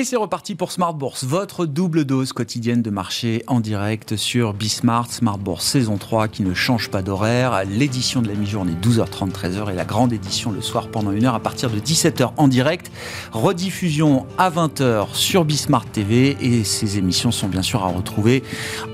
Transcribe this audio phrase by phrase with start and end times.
[0.00, 4.54] Et c'est reparti pour Smart Bourse, votre double dose quotidienne de marché en direct sur
[4.54, 7.64] Bismart, Smart Bourse saison 3 qui ne change pas d'horaire.
[7.68, 11.34] L'édition de la mi-journée 12h30, 13h et la grande édition le soir pendant une heure
[11.34, 12.90] à partir de 17h en direct.
[13.32, 18.42] Rediffusion à 20h sur Bismart TV et ces émissions sont bien sûr à retrouver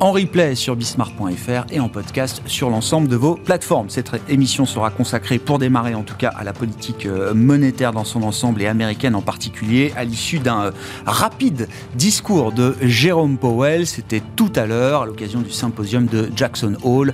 [0.01, 3.91] en replay sur bismart.fr et en podcast sur l'ensemble de vos plateformes.
[3.91, 8.03] Cette émission sera consacrée pour démarrer en tout cas à la politique euh, monétaire dans
[8.03, 10.71] son ensemble et américaine en particulier à l'issue d'un euh,
[11.05, 13.87] rapide discours de Jérôme Powell.
[13.87, 17.13] C'était tout à l'heure à l'occasion du symposium de Jackson Hall.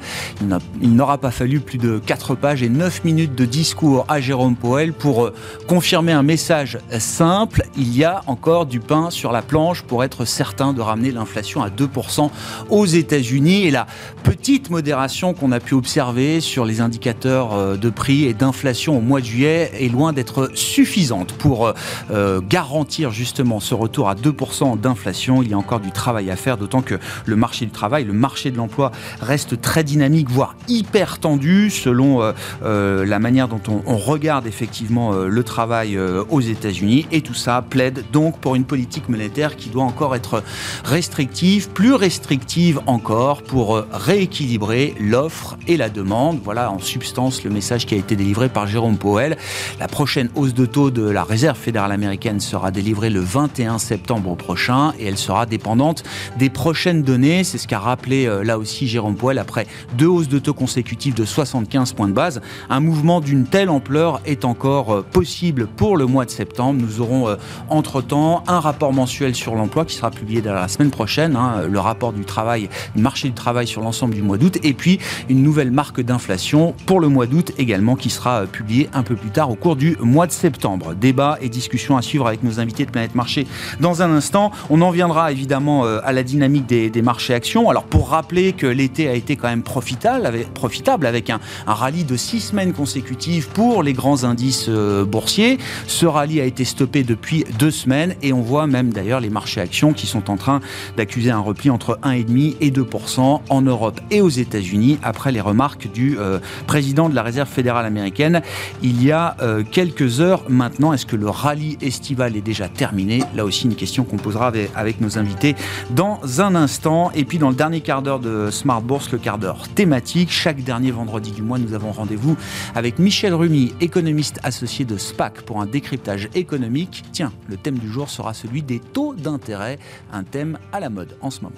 [0.80, 4.56] Il n'aura pas fallu plus de 4 pages et 9 minutes de discours à Jérôme
[4.56, 5.34] Powell pour euh,
[5.66, 7.62] confirmer un message simple.
[7.76, 11.62] Il y a encore du pain sur la planche pour être certain de ramener l'inflation
[11.62, 12.30] à 2%
[12.70, 13.66] aux États-Unis.
[13.66, 13.86] Et la
[14.22, 19.00] petite modération qu'on a pu observer sur les indicateurs euh, de prix et d'inflation au
[19.00, 21.72] mois de juillet est loin d'être suffisante pour
[22.10, 25.42] euh, garantir justement ce retour à 2% d'inflation.
[25.42, 28.12] Il y a encore du travail à faire, d'autant que le marché du travail, le
[28.12, 32.32] marché de l'emploi reste très dynamique, voire hyper tendu selon euh,
[32.64, 35.98] euh, la manière dont on, regarde effectivement euh, le travail
[36.30, 37.06] aux États-Unis.
[37.12, 40.42] Et tout ça plaide donc pour une politique monétaire qui doit encore être
[40.84, 46.40] restrictive, plus restrictive encore pour rééquilibrer l'offre et la demande.
[46.42, 49.36] Voilà en substance le message qui a été délivré par Jérôme Powell.
[49.78, 53.20] La prochaine hausse de taux de la Réserve fédérale américaine sera délivrée le
[53.52, 56.04] 21 septembre prochain et elle sera dépendante
[56.38, 57.44] des prochaines données.
[57.44, 59.66] C'est ce qu'a rappelé euh, là aussi Jérôme Poel après
[59.98, 62.40] deux hausses de taux consécutives de 75 points de base.
[62.70, 66.80] Un mouvement d'une telle ampleur est encore euh, possible pour le mois de septembre.
[66.82, 67.36] Nous aurons euh,
[67.68, 72.14] entre-temps un rapport mensuel sur l'emploi qui sera publié la semaine prochaine, hein, le rapport
[72.14, 74.98] du travail, du marché du travail sur l'ensemble du mois d'août, et puis
[75.28, 79.30] une nouvelle marque d'inflation pour le mois d'août également qui sera publiée un peu plus
[79.30, 80.94] tard au cours du mois de septembre.
[80.94, 83.41] Débat et discussion à suivre avec nos invités de Planète Marché
[83.80, 84.50] dans un instant.
[84.70, 87.68] On en viendra évidemment euh, à la dynamique des, marchés actions.
[87.68, 92.40] Alors pour rappeler que l'été a été quand même profitable avec, un, rallye de six
[92.40, 95.58] semaines consécutives pour les grands indices euh, boursiers.
[95.86, 99.60] Ce rallye a été stoppé depuis deux semaines et on voit même d'ailleurs les marchés
[99.60, 100.60] actions qui sont en train
[100.96, 105.90] d'accuser un repli entre 1,5 et 2% en Europe et aux États-Unis après les remarques
[105.92, 108.42] du euh, président de la Réserve fédérale américaine
[108.82, 109.36] il y a
[109.70, 110.92] quelques heures maintenant.
[110.92, 115.00] Est-ce que le rallye estival est déjà terminé Là aussi, une question qu'on posera avec,
[115.00, 115.56] nos invités
[115.90, 117.10] dans un instant.
[117.14, 120.30] Et puis, dans le dernier quart d'heure de Smart Bourse, le quart d'heure thématique.
[120.30, 122.36] Chaque dernier vendredi du mois, nous avons rendez-vous
[122.74, 127.04] avec Michel Rumi, économiste associé de SPAC, pour un décryptage économique.
[127.12, 129.78] Tiens, le thème du jour sera celui des taux d'intérêt,
[130.12, 131.52] un thème à la mode en ce moment.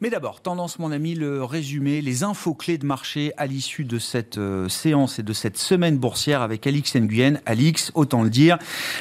[0.00, 3.98] Mais d'abord, tendance mon ami, le résumé, les infos clés de marché à l'issue de
[3.98, 7.40] cette euh, séance et de cette semaine boursière avec Alix Nguyen.
[7.46, 8.58] Alix, autant le dire,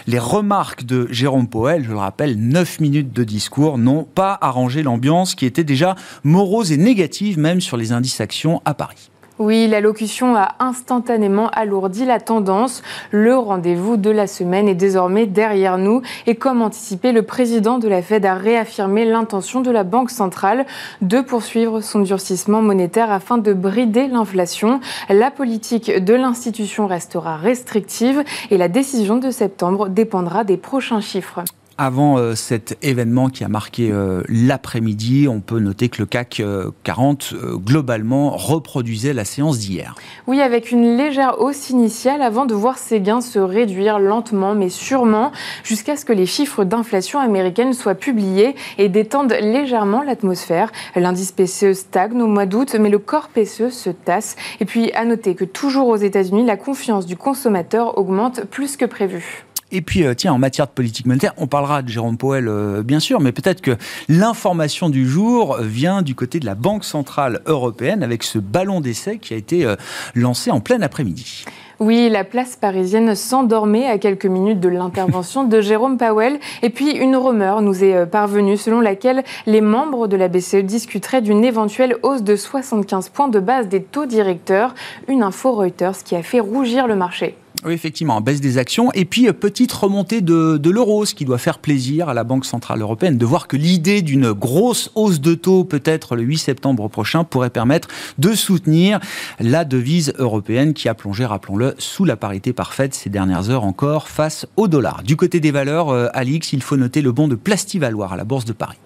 [0.08, 4.82] les remarques de Jérôme Poel, je le rappelle, 9 minutes de discours, n'ont pas arrangé
[4.82, 9.12] l'ambiance qui était déjà morose et négative même sur les indices actions à Paris.
[9.40, 12.82] Oui, l'allocution a instantanément alourdi la tendance.
[13.12, 16.02] Le rendez-vous de la semaine est désormais derrière nous.
[16.26, 20.66] Et comme anticipé, le président de la Fed a réaffirmé l'intention de la Banque centrale
[21.04, 24.80] de poursuivre son durcissement monétaire afin de brider l'inflation.
[25.08, 31.44] La politique de l'institution restera restrictive et la décision de septembre dépendra des prochains chiffres.
[31.80, 36.42] Avant euh, cet événement qui a marqué euh, l'après-midi, on peut noter que le CAC
[36.84, 39.94] 40 euh, globalement reproduisait la séance d'hier.
[40.26, 44.70] Oui, avec une légère hausse initiale avant de voir ses gains se réduire lentement mais
[44.70, 45.32] sûrement
[45.64, 50.72] jusqu'à ce que les chiffres d'inflation américaine soient publiés et détendent légèrement l'atmosphère.
[50.96, 54.36] L'indice PCE stagne au mois d'août, mais le corps PCE se tasse.
[54.60, 58.86] Et puis à noter que toujours aux États-Unis, la confiance du consommateur augmente plus que
[58.86, 59.47] prévu.
[59.72, 62.84] Et puis, euh, tiens, en matière de politique monétaire, on parlera de Jérôme Powell, euh,
[62.84, 63.76] bien sûr, mais peut-être que
[64.08, 69.18] l'information du jour vient du côté de la Banque Centrale Européenne avec ce ballon d'essai
[69.18, 69.76] qui a été euh,
[70.16, 71.44] lancé en plein après-midi.
[71.80, 76.40] Oui, la place parisienne s'endormait à quelques minutes de l'intervention de Jérôme Powell.
[76.64, 81.22] Et puis, une rumeur nous est parvenue selon laquelle les membres de la BCE discuteraient
[81.22, 84.74] d'une éventuelle hausse de 75 points de base des taux directeurs.
[85.08, 87.36] Une info Reuters qui a fait rougir le marché.
[87.66, 88.92] Oui, effectivement, baisse des actions.
[88.94, 92.46] Et puis, euh, petite remontée de, l'euro, ce qui doit faire plaisir à la Banque
[92.46, 96.88] Centrale Européenne de voir que l'idée d'une grosse hausse de taux, peut-être le 8 septembre
[96.88, 97.88] prochain, pourrait permettre
[98.20, 99.00] de soutenir
[99.40, 104.08] la devise européenne qui a plongé, rappelons-le, sous la parité parfaite ces dernières heures encore
[104.08, 105.02] face au dollar.
[105.04, 108.24] Du côté des valeurs, euh, Alix, il faut noter le bon de Plastivaloir à la
[108.24, 108.78] Bourse de Paris.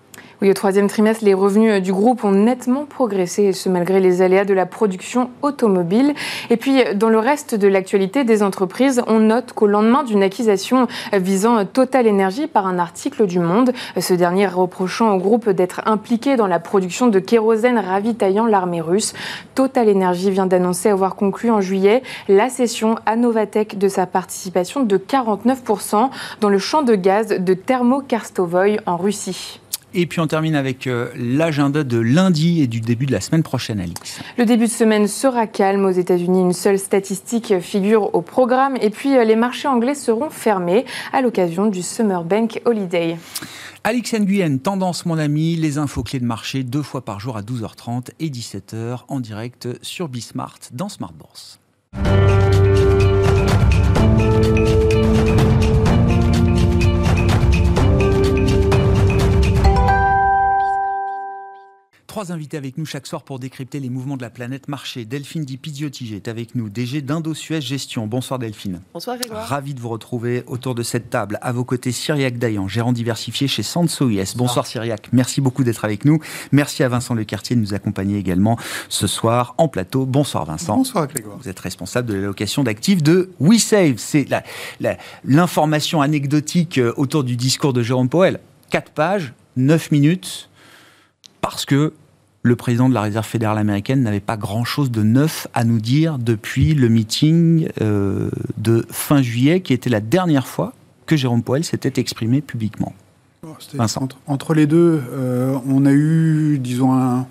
[0.41, 4.23] Oui, au troisième trimestre, les revenus du groupe ont nettement progressé, et ce malgré les
[4.23, 6.15] aléas de la production automobile.
[6.49, 10.87] Et puis, dans le reste de l'actualité des entreprises, on note qu'au lendemain d'une accusation
[11.13, 16.37] visant Total Energy par un article du Monde, ce dernier reprochant au groupe d'être impliqué
[16.37, 19.13] dans la production de kérosène ravitaillant l'armée russe,
[19.53, 24.81] Total Energy vient d'annoncer avoir conclu en juillet la cession à Novatec de sa participation
[24.81, 26.09] de 49%
[26.39, 29.60] dans le champ de gaz de Thermokarstovoy en Russie.
[29.93, 33.43] Et puis on termine avec euh, l'agenda de lundi et du début de la semaine
[33.43, 34.21] prochaine, Alix.
[34.37, 35.85] Le début de semaine sera calme.
[35.85, 38.77] Aux États-Unis, une seule statistique figure au programme.
[38.81, 43.17] Et puis euh, les marchés anglais seront fermés à l'occasion du Summer Bank Holiday.
[43.83, 47.41] Alix Nguyen, Tendance mon ami, les infos clés de marché deux fois par jour à
[47.41, 51.59] 12h30 et 17h en direct sur Bismart dans Smart Bourse.
[62.11, 65.05] Trois invités avec nous chaque soir pour décrypter les mouvements de la planète marché.
[65.05, 68.05] Delphine Di Piziotti est avec nous, DG d'Indo-Suez Gestion.
[68.05, 68.81] Bonsoir Delphine.
[68.93, 69.47] Bonsoir Grégoire.
[69.47, 71.39] Ravi de vous retrouver autour de cette table.
[71.41, 75.85] À vos côtés, Cyriac Dayan, gérant diversifié chez Sanso Bonsoir, Bonsoir Cyriac, merci beaucoup d'être
[75.85, 76.19] avec nous.
[76.51, 78.57] Merci à Vincent Lecartier de nous accompagner également
[78.89, 80.05] ce soir en plateau.
[80.05, 80.75] Bonsoir Vincent.
[80.75, 81.37] Bonsoir Grégoire.
[81.37, 83.99] Vous êtes responsable de l'allocation d'actifs de WeSave.
[83.99, 84.27] C'est
[85.23, 88.41] l'information anecdotique euh, autour du discours de Jérôme Powell.
[88.69, 90.49] Quatre pages, neuf minutes,
[91.39, 91.93] parce que
[92.43, 96.17] le président de la Réserve fédérale américaine n'avait pas grand-chose de neuf à nous dire
[96.17, 100.73] depuis le meeting euh, de fin juillet, qui était la dernière fois
[101.05, 102.93] que Jérôme Powell s'était exprimé publiquement.
[104.27, 107.25] Entre, les deux, euh, on a eu, disons,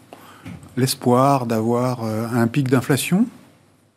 [0.77, 3.27] l'espoir d'avoir euh, un pic d'inflation,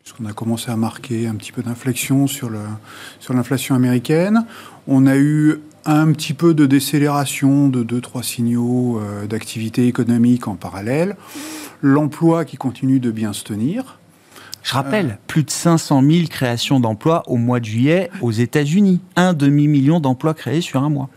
[0.02, 4.44] puisqu'on a commencé à marquer un petit peu d'inflexion sur l'inflation sur américaine.
[4.86, 10.48] On a eu un petit peu de décélération de deux, trois signaux euh, d'activité économique
[10.48, 11.16] en parallèle,
[11.82, 13.98] l'emploi qui continue de bien se tenir.
[14.62, 19.00] Je rappelle, euh, plus de 500 000 créations d'emplois au mois de juillet aux États-Unis.
[19.16, 21.10] Un demi-million d'emplois créés sur un mois.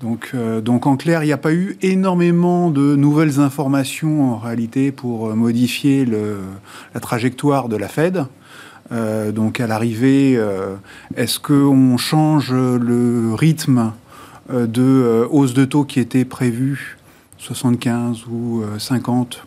[0.00, 4.36] Donc, euh, donc en clair, il n'y a pas eu énormément de nouvelles informations en
[4.36, 6.40] réalité pour modifier le,
[6.92, 8.26] la trajectoire de la Fed.
[8.92, 10.76] Euh, donc à l'arrivée, euh,
[11.16, 13.92] est-ce qu'on change le rythme
[14.52, 16.98] euh, de hausse de taux qui était prévu,
[17.38, 19.46] 75 ou 50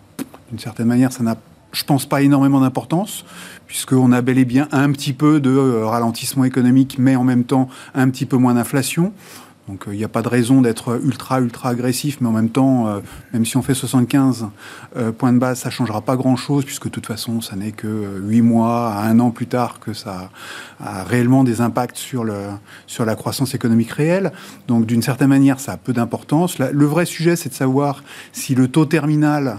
[0.49, 1.35] D'une certaine manière, ça n'a,
[1.71, 3.25] je pense, pas énormément d'importance,
[3.67, 7.69] puisqu'on a bel et bien un petit peu de ralentissement économique, mais en même temps
[7.95, 9.13] un petit peu moins d'inflation.
[9.67, 12.87] Donc il n'y a pas de raison d'être ultra, ultra agressif, mais en même temps,
[12.87, 12.99] euh,
[13.33, 14.47] même si on fait 75
[14.95, 17.73] euh, points de base, ça ne changera pas grand-chose, puisque de toute façon, ça n'est
[17.73, 20.29] que 8 mois à un an plus tard que ça
[20.79, 22.37] a réellement des impacts sur, le,
[22.85, 24.31] sur la croissance économique réelle.
[24.69, 26.59] Donc d'une certaine manière, ça a peu d'importance.
[26.59, 29.57] Le vrai sujet, c'est de savoir si le taux terminal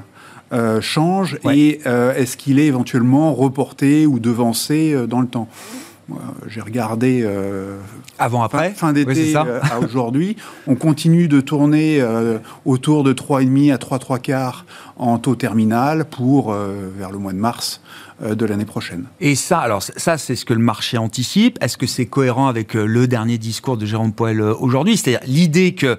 [0.55, 5.49] euh, change et est-ce qu'il est éventuellement reporté ou devancé dans le temps.
[6.47, 7.79] J'ai regardé euh,
[8.19, 10.37] avant après fin, d'été euh, à aujourd'hui.
[10.67, 14.65] On continue de tourner euh, autour de 3,5 à 3 3 quarts
[14.97, 17.81] en taux terminal pour vers le mois de mars
[18.21, 19.05] de l'année prochaine.
[19.21, 21.57] Et ça, alors ça, c'est ce que le marché anticipe.
[21.63, 24.97] Est-ce que c'est cohérent avec le dernier discours de Jérôme Poel aujourd'hui?
[24.97, 25.97] C'est-à-dire l'idée que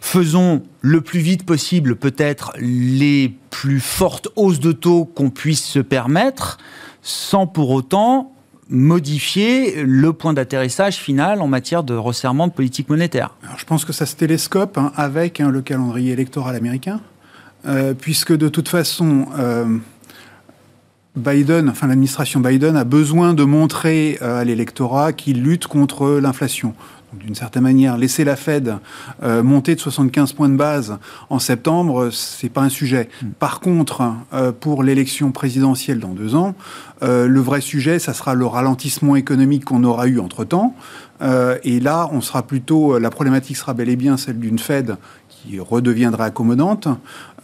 [0.00, 5.78] faisons le plus vite possible peut-être les plus fortes hausses de taux qu'on puisse se
[5.78, 6.58] permettre,
[7.02, 8.32] sans pour autant
[8.70, 13.34] modifier le point d'atterrissage final en matière de resserrement de politique monétaire.
[13.56, 17.00] Je pense que ça se télescope hein, avec hein, le calendrier électoral américain,
[17.66, 19.66] euh, puisque de toute façon, euh,
[21.16, 26.74] Biden, enfin l'administration Biden a besoin de montrer euh, à l'électorat qu'il lutte contre l'inflation
[27.12, 28.76] d'une certaine manière, laisser la Fed
[29.22, 30.98] euh, monter de 75 points de base
[31.28, 33.08] en septembre, c'est pas un sujet.
[33.22, 33.30] Hmm.
[33.38, 34.02] Par contre,
[34.32, 36.54] euh, pour l'élection présidentielle dans deux ans,
[37.02, 40.74] euh, le vrai sujet, ça sera le ralentissement économique qu'on aura eu entre temps.
[41.64, 44.96] et là, on sera plutôt, la problématique sera bel et bien celle d'une Fed
[45.28, 46.88] qui redeviendra accommodante.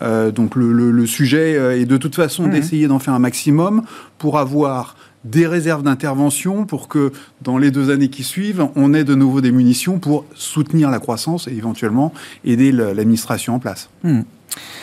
[0.00, 2.50] donc le, sujet est de toute façon hmm.
[2.50, 3.82] d'essayer d'en faire un maximum
[4.16, 4.96] pour avoir
[5.30, 9.40] des réserves d'intervention pour que dans les deux années qui suivent, on ait de nouveau
[9.40, 12.12] des munitions pour soutenir la croissance et éventuellement
[12.44, 13.90] aider l'administration en place.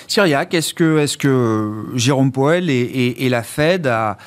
[0.08, 4.18] Syriac, est-ce que, est que Jérôme Poel et, la Fed a,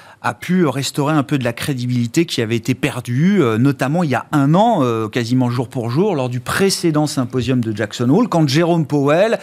[0.40, 4.16] pu restaurer un peu de la crédibilité qui avait été perdue, euh, notamment il y
[4.16, 8.26] a un an, euh, quasiment jour pour jour, lors du précédent symposium de Jackson Hole,
[8.26, 9.38] quand Jérôme Powell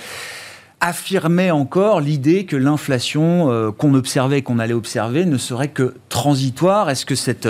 [0.84, 6.90] affirmait encore l'idée que l'inflation euh, qu'on observait, qu'on allait observer, ne serait que transitoire.
[6.90, 7.48] Est-ce que cette,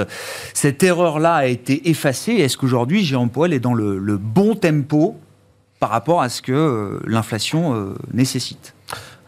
[0.54, 2.34] cette erreur-là a été effacée?
[2.34, 5.18] Est-ce qu'aujourd'hui, Jérôme Powell est dans le, bon tempo
[5.80, 8.74] par rapport à ce que l'inflation nécessite?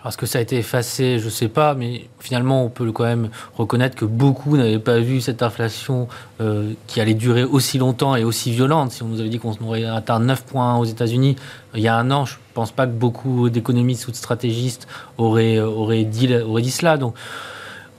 [0.08, 1.18] Est-ce que ça a été effacé?
[1.18, 5.00] Je ne sais pas, mais finalement, on peut quand même reconnaître que beaucoup n'avaient pas
[5.00, 6.08] vu cette inflation
[6.42, 8.92] euh, qui allait durer aussi longtemps et aussi violente.
[8.92, 11.36] Si on nous avait dit qu'on aurait atteint 9 points aux États-Unis
[11.74, 15.60] il y a un an, je pense pas que beaucoup d'économistes ou de stratégistes auraient,
[15.60, 16.98] auraient, dit, auraient dit cela.
[16.98, 17.14] Donc,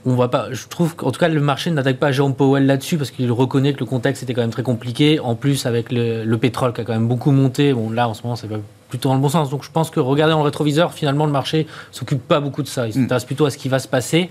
[0.06, 0.52] on voit pas.
[0.52, 3.72] Je trouve qu'en tout cas, le marché n'attaque pas Jérôme Powell là-dessus parce qu'il reconnaît
[3.72, 5.20] que le contexte était quand même très compliqué.
[5.20, 8.14] En plus, avec le, le, pétrole qui a quand même beaucoup monté, bon, là, en
[8.14, 8.48] ce moment, c'est
[8.88, 9.50] plutôt dans le bon sens.
[9.50, 12.68] Donc je pense que regarder dans le rétroviseur, finalement, le marché s'occupe pas beaucoup de
[12.68, 12.86] ça.
[12.86, 13.02] Il mm.
[13.02, 14.30] s'intéresse plutôt à ce qui va se passer.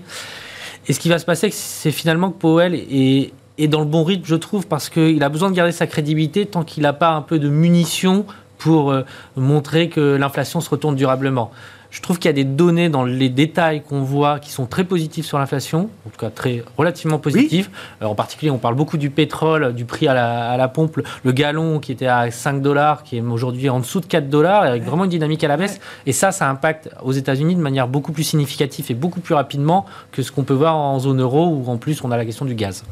[0.88, 4.04] Et ce qui va se passer, c'est finalement que Powell est, est dans le bon
[4.04, 7.10] rythme, je trouve, parce qu'il a besoin de garder sa crédibilité tant qu'il n'a pas
[7.10, 8.24] un peu de munitions
[8.58, 9.02] pour euh,
[9.36, 11.50] montrer que l'inflation se retourne durablement.
[11.96, 14.84] Je trouve qu'il y a des données dans les détails qu'on voit qui sont très
[14.84, 17.70] positifs sur l'inflation, en tout cas très relativement positifs.
[18.02, 20.12] Euh, en particulier, on parle beaucoup du pétrole, du prix à
[20.58, 24.06] la, pompe, le, gallon qui était à 5 dollars, qui est aujourd'hui en dessous de
[24.06, 25.80] 4 dollars, avec vraiment une dynamique à la baisse.
[26.04, 29.86] Et ça, ça impacte aux États-Unis de manière beaucoup plus significative et beaucoup plus rapidement
[30.12, 32.44] que ce qu'on peut voir en zone euro, où en plus on a la question
[32.44, 32.84] du gaz.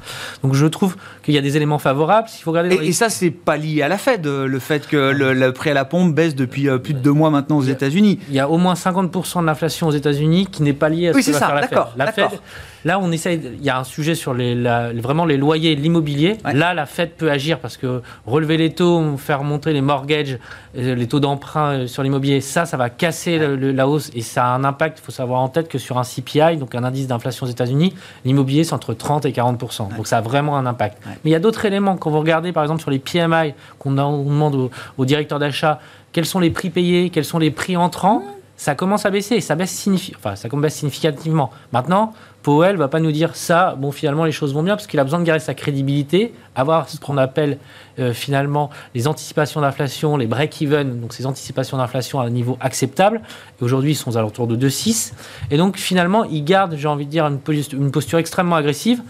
[0.43, 2.29] Donc je trouve qu'il y a des éléments favorables.
[2.29, 5.71] faut regarder et, ça, c'est pas lié à la Fed, le fait que le, prix
[5.71, 8.19] à la pompe baisse depuis euh, plus de deux mois maintenant aux États-Unis.
[8.31, 11.13] Il y a au moins 50% de l'inflation aux États-Unis qui n'est pas lié à
[11.13, 11.79] ce oui, que va ça, faire la Fed.
[11.97, 12.41] La Fed,
[12.85, 13.41] là, on essaye.
[13.59, 14.55] Il y a un sujet sur les,
[14.95, 16.39] vraiment les loyers, l'immobilier.
[16.45, 20.39] Là, la Fed peut agir parce que relever les taux, faire monter les mortgages,
[20.77, 24.47] euh, les taux d'emprunt euh, sur l'immobilier, ça, ça va casser la hausse et ça
[24.47, 24.99] a un impact.
[25.01, 27.95] Il faut savoir en tête que sur un CPI, donc un indice d'inflation aux États-Unis,
[28.25, 30.99] l'immobilier c'est entre 30 et 40% Donc ça a vraiment un impact.
[31.07, 31.97] Mais il y a d'autres éléments.
[31.97, 35.81] Quand vous regardez par exemple sur les PMI, qu'on demande au, au directeur d'achat
[36.15, 38.23] quels sont les prix payés, quels sont les prix entrants
[38.57, 41.51] ça commence à baisser, enfin, ça baisse significativement.
[41.73, 42.13] Maintenant,
[42.45, 45.05] Powell va pas nous dire ça, bon finalement les choses vont bien, parce qu'il a
[45.05, 47.59] besoin de garder sa crédibilité, avoir ce qu'on appelle
[47.99, 53.23] euh, finalement les anticipations d'inflation, les break-even, donc ces anticipations d'inflation à un niveau acceptable.
[53.61, 55.15] Et aujourd'hui, ils sont aux alentours de 2,6.
[55.51, 59.03] Et donc finalement, il garde, j'ai envie de dire, une posture, une posture extrêmement agressive.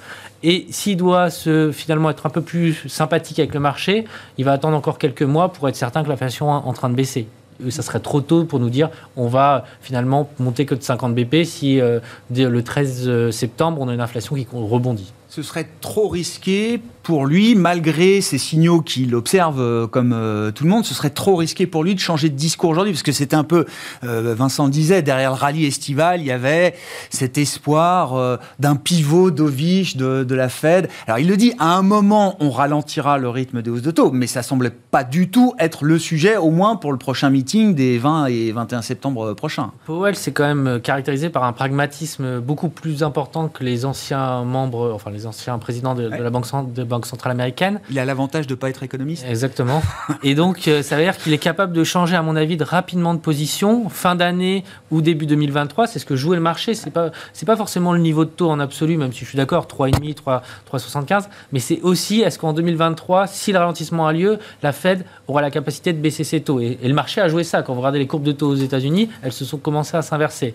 [0.43, 4.05] Et s'il doit se, finalement être un peu plus sympathique avec le marché,
[4.39, 6.95] il va attendre encore quelques mois pour être certain que l'inflation est en train de
[6.95, 7.27] baisser
[7.71, 11.45] ça serait trop tôt pour nous dire on va finalement monter que de 50 BP
[11.45, 15.13] si euh, le 13 euh, septembre on a une inflation qui rebondit.
[15.35, 20.65] Ce serait trop risqué pour lui, malgré ces signaux qu'il observe euh, comme euh, tout
[20.65, 23.13] le monde, ce serait trop risqué pour lui de changer de discours aujourd'hui, parce que
[23.13, 23.67] c'était un peu,
[24.05, 26.75] euh, Vincent disait, derrière le rallye estival, il y avait
[27.11, 30.89] cet espoir d'un pivot dovish de, la Fed.
[31.07, 34.11] Alors il le dit, à un moment, on ralentira le rythme des hausses de taux,
[34.11, 37.75] mais ça semblait pas du tout être le sujet, au moins pour le prochain meeting
[37.75, 39.73] des 20 et 21 septembre prochains.
[39.85, 44.93] Powell, c'est quand même caractérisé par un pragmatisme beaucoup plus important que les anciens membres,
[44.95, 47.81] enfin les anciens présidents de, la Banque, de Banque centrale américaine.
[47.91, 49.25] Il a l'avantage de ne pas être économiste.
[49.29, 49.83] Exactement.
[50.23, 52.65] Et donc, euh, ça veut dire qu'il est capable de changer, à mon avis, de
[52.65, 55.87] rapidement de position, fin d'année ou début 2023.
[55.87, 56.75] C'est ce que jouait le marché.
[56.75, 57.11] Ce n'est pas,
[57.47, 60.15] pas forcément le niveau de taux en absolu, même si je suis d'accord, 3,5,
[60.71, 61.29] 3,75.
[61.53, 65.51] Mais c'est aussi, est-ce qu'en 2023, si le ralentissement a lieu, la Fed aura la
[65.51, 66.61] capacité de baisser ses taux?
[66.61, 67.63] Et, et le marché a joué ça.
[67.63, 70.55] Quand vous regardez les courbes de taux aux États-Unis, elles se sont commencées à s'inverser.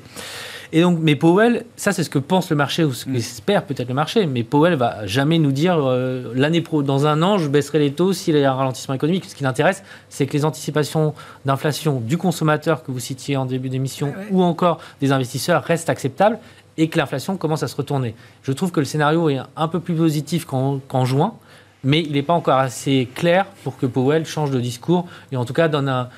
[0.72, 3.14] Et donc, mais Powell, ça c'est ce que pense le marché ou ce mm.
[3.14, 7.24] qu'espère peut-être le marché, mais Powell va jamais nous dire euh, l'année pro, dans un
[7.24, 9.26] an, je baisserai les taux s'il y a un ralentissement économique.
[9.26, 13.70] Ce qui l'intéresse, c'est que les anticipations d'inflation du consommateur que vous citiez en début
[13.70, 16.38] d'émission ou encore des investisseurs restent acceptables
[16.78, 18.16] et que l'inflation commence à se retourner.
[18.44, 21.34] Je trouve que le scénario est un peu plus positif qu'en juin,
[21.84, 25.46] mais il n'est pas encore assez clair pour que Powell change de discours et en
[25.46, 26.10] tout cas donne un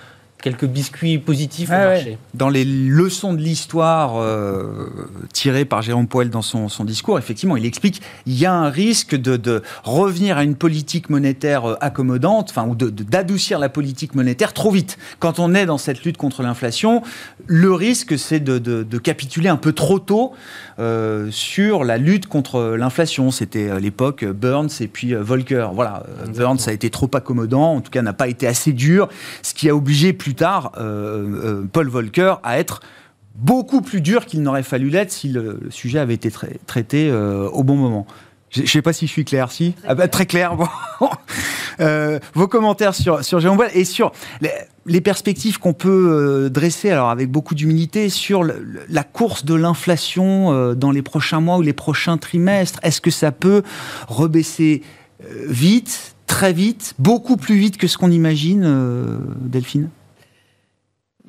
[0.41, 2.17] quelques biscuits positifs au marché.
[2.33, 4.89] Dans les leçons de l'histoire euh,
[5.33, 9.15] tirées par Jérôme Poel dans son, discours, effectivement, il explique qu'il y a un risque
[9.15, 14.71] de, revenir à une politique monétaire euh, accommodante, enfin, ou d'adoucir la politique monétaire trop
[14.71, 14.97] vite.
[15.19, 17.03] Quand on est dans cette lutte contre l'inflation,
[17.45, 20.33] le risque, c'est de, capituler un peu trop tôt
[20.79, 23.31] euh, sur la lutte contre l'inflation.
[23.31, 25.69] C'était à l'époque Burns et puis Volcker.
[25.73, 26.03] Voilà,
[26.35, 29.07] Burns a été trop accommodant, en tout cas n'a pas été assez dur,
[29.41, 32.81] ce qui a obligé plus tard euh, euh, Paul Volcker à être
[33.35, 36.31] beaucoup plus dur qu'il n'aurait fallu l'être si le, sujet avait été
[36.67, 38.05] traité euh, au bon moment.
[38.49, 39.71] Je ne sais pas si je suis clair, si?
[39.73, 40.57] Très, ah bah, très clair.
[42.33, 44.11] vos commentaires sur, sur Jérôme et sur
[44.85, 50.91] les, perspectives qu'on peut dresser, alors avec beaucoup d'humilité, sur la course de l'inflation dans
[50.91, 52.79] les prochains mois ou les prochains trimestres.
[52.83, 53.63] Est-ce que ça peut
[54.09, 54.83] rebaisser
[55.47, 59.87] vite, très vite, beaucoup plus vite que ce qu'on imagine, Delphine?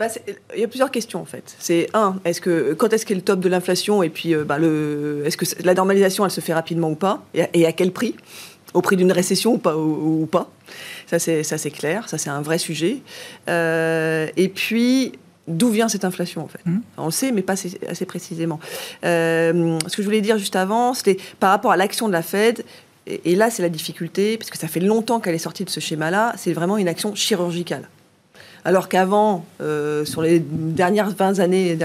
[0.03, 0.09] Bah,
[0.55, 1.55] il y a plusieurs questions en fait.
[1.61, 4.59] C'est un, est-ce que quand est-ce qu'est le top de l'inflation et puis euh, bah,
[4.59, 8.17] le, est-ce que la normalisation elle se fait rapidement ou pas et à, quel prix?
[8.75, 9.77] Au prix d'une récession ou pas.
[9.77, 10.51] Ou, pas?
[11.07, 12.99] Ça, c'est clair, ça, c'est un vrai sujet.
[13.49, 15.13] Euh, et puis,
[15.47, 16.65] d'où vient cette inflation en fait?
[16.65, 16.79] Mmh.
[16.97, 18.59] On le sait, mais pas assez, précisément.
[19.05, 22.23] Euh, ce que je voulais dire juste avant, c'était par rapport à l'action de la
[22.23, 22.65] Fed.
[23.07, 25.81] Et, là, c'est la difficulté, parce que ça fait longtemps qu'elle est sortie de ce
[25.81, 26.33] schéma-là.
[26.39, 27.89] C'est vraiment une action chirurgicale.
[28.65, 31.77] Alors qu'avant, euh, sur les dernières 20 années,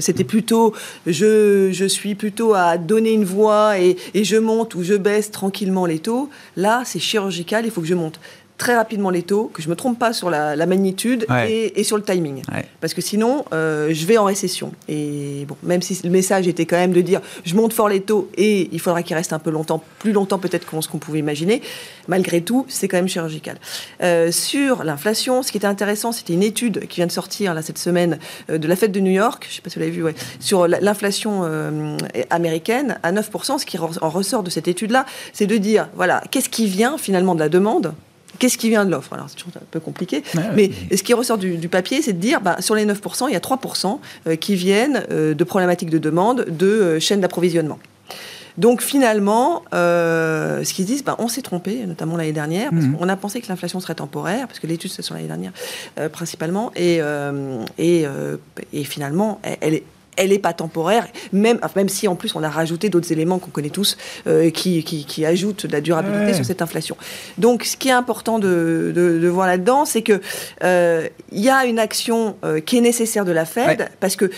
[0.00, 0.74] c'était plutôt
[1.06, 6.00] je, suis plutôt à donner une voix et je monte ou je baisse tranquillement les
[6.00, 6.28] taux.
[6.56, 8.20] Là, c'est chirurgical, il faut que je monte
[8.58, 11.96] très rapidement les taux, que je ne me trompe pas sur la, magnitude et, sur
[11.96, 12.42] le timing.
[12.80, 14.72] Parce que sinon, euh, je vais en récession.
[14.88, 18.00] Et bon, même si le message était quand même de dire je monte fort les
[18.00, 20.98] taux et il faudra qu'il reste un peu longtemps, plus longtemps peut-être qu'on ce qu'on
[20.98, 21.62] pouvait imaginer,
[22.08, 23.58] malgré tout, c'est quand même chirurgical.
[24.02, 27.62] Euh, sur l'inflation, ce qui était intéressant, c'était une étude qui vient de sortir là,
[27.62, 28.18] cette semaine
[28.50, 30.02] euh, de la fête de New York, je ne sais pas si vous l'avez vu,
[30.02, 31.44] ouais, sur l'inflation
[32.30, 33.58] américaine à 9%.
[33.58, 37.34] Ce qui en ressort de cette étude-là, c'est de dire voilà, qu'est-ce qui vient finalement
[37.34, 37.94] de la demande?
[38.38, 39.12] Qu'est-ce qui vient de l'offre?
[39.12, 40.22] Alors, c'est toujours un peu compliqué.
[40.54, 43.36] mais ce qui ressort du, papier, c'est de dire, bah, sur les 9%, il y
[43.36, 47.78] a 3% euh, qui viennent euh, de problématiques de demande, de euh, chaînes d'approvisionnement.
[48.56, 52.96] Donc finalement, ce qu'ils disent, bah, on s'est trompé, notamment l'année dernière, parce mhm.
[52.96, 55.52] qu'on a pensé que l'inflation serait temporaire, parce que l'étude c'est sur l'année dernière
[56.10, 57.00] principalement, et,
[57.78, 58.04] et,
[58.72, 59.84] et finalement, elle est
[60.18, 63.50] elle n'est pas temporaire, même, même si en plus on a rajouté d'autres éléments qu'on
[63.50, 63.96] connaît tous
[64.26, 66.96] euh, qui, qui, ajoutent de la durabilité sur cette inflation.
[67.38, 70.20] Donc ce qui est important de, de, voir là-dedans, c'est qu'il
[70.64, 74.30] euh, y a une action euh, qui est nécessaire de la Fed, parce que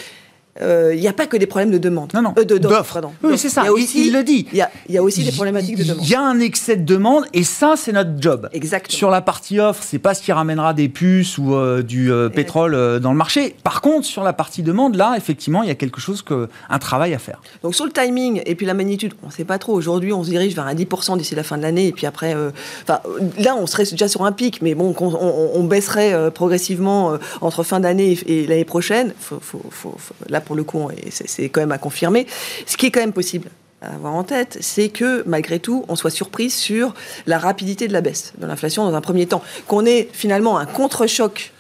[0.61, 2.13] il euh, n'y a pas que des problèmes de demande.
[2.13, 2.35] Non, non.
[2.39, 3.01] Euh, d'offres.
[3.23, 3.65] Oui, c'est ça.
[3.95, 4.47] il, le dit.
[4.53, 6.05] Il y, a, aussi des problématiques de demande.
[6.05, 8.49] Il y a un excès de demande et ça, c'est notre job.
[8.53, 8.97] Exactement.
[8.97, 13.01] Sur la partie offre, c'est pas ce qui ramènera des puces ou euh, du pétrole
[13.01, 13.57] dans le marché.
[13.65, 16.79] Par contre, sur la partie demande, là, effectivement, il y a quelque chose que un
[16.79, 17.41] travail à faire.
[17.63, 19.73] Donc sur le timing et puis la magnitude, on ne sait pas trop.
[19.73, 22.37] Aujourd'hui, on se dirige vers un 10% d'ici la fin de l'année et puis après,
[22.83, 23.01] enfin,
[23.39, 28.19] là, on serait déjà sur un pic, mais bon, on, baisserait progressivement entre fin d'année
[28.27, 29.15] et, l'année prochaine.
[29.19, 29.95] Faut, faut,
[30.29, 32.27] là, pour le coup, et c'est quand même à confirmer.
[32.67, 33.51] Ce qui est quand même possible
[33.83, 36.93] à avoir en tête, c'est que malgré tout, on soit surpris sur
[37.27, 40.67] la rapidité de la baisse de l'inflation dans un premier temps, qu'on ait finalement un
[40.67, 41.53] contre-choc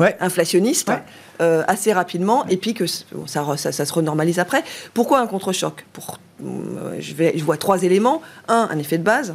[0.00, 0.90] inflationniste
[1.42, 4.64] euh, assez rapidement, et puis que ça, ça, se renormalise après.
[4.94, 5.84] Pourquoi un contre-choc?
[5.92, 8.22] Pour, euh, je, vais, je vois trois éléments.
[8.48, 9.34] Un, un effet de base.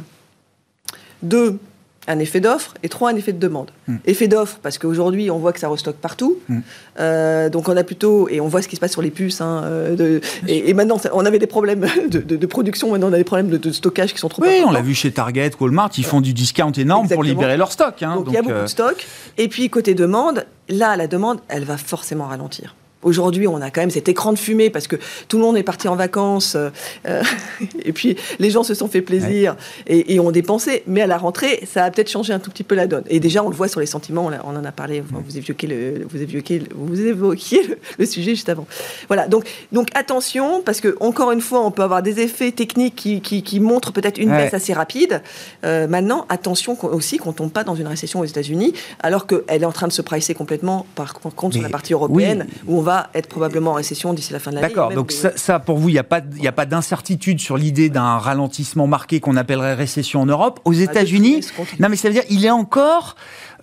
[1.22, 1.60] Deux,
[2.06, 3.70] un effet d'offre et trois, un effet de demande.
[3.88, 3.96] Hmm.
[4.04, 6.38] Effet d'offre, parce qu'aujourd'hui, on voit que ça restocke partout.
[6.48, 6.60] Hmm.
[7.00, 9.40] Euh, donc, on a plutôt, et on voit ce qui se passe sur les puces.
[9.40, 13.24] Hein, euh, de, et, maintenant, on avait des problèmes de, production, maintenant, on a des
[13.24, 16.20] problèmes de, stockage qui sont trop Oui, on l'a vu chez Target, Walmart, ils font
[16.20, 18.02] du discount énorme pour libérer leur stock.
[18.02, 19.06] Hein, donc, il y a beaucoup de euh, stock.
[19.38, 22.74] Et puis, côté demande, là, la demande, elle va forcément ralentir.
[23.04, 24.96] Aujourd'hui, on a quand même cet écran de fumée parce que
[25.28, 26.70] tout le monde est parti en vacances euh,
[27.06, 27.22] euh,
[27.84, 30.82] et puis les gens se sont fait plaisir et, ont dépensé.
[30.86, 33.04] Mais à la rentrée, ça a peut-être changé un tout petit peu la donne.
[33.08, 34.30] Et déjà, on le voit sur les sentiments.
[34.44, 35.02] On, en a parlé.
[35.02, 38.66] vous évoquiez le, vous évoquiez, vous évoquiez le, sujet juste avant.
[39.08, 39.28] Voilà.
[39.28, 43.20] Donc, donc attention parce que encore une fois, on peut avoir des effets techniques qui,
[43.20, 45.22] qui, montrent peut-être une baisse assez rapide.
[45.64, 49.66] Euh, maintenant, attention aussi qu'on tombe pas dans une récession aux États-Unis, alors qu'elle est
[49.66, 50.86] en train de se pricer complètement.
[50.94, 54.38] Par contre, sur la partie européenne, où on va être probablement en récession d'ici la
[54.38, 54.68] fin de l'année.
[54.68, 58.18] D'accord, donc ça, pour vous, il n'y a pas, a pas d'incertitude sur l'idée d'un
[58.18, 60.60] ralentissement marqué qu'on appellerait récession en Europe.
[60.64, 61.40] Aux États-Unis,
[61.80, 63.16] non mais ça veut dire il est encore,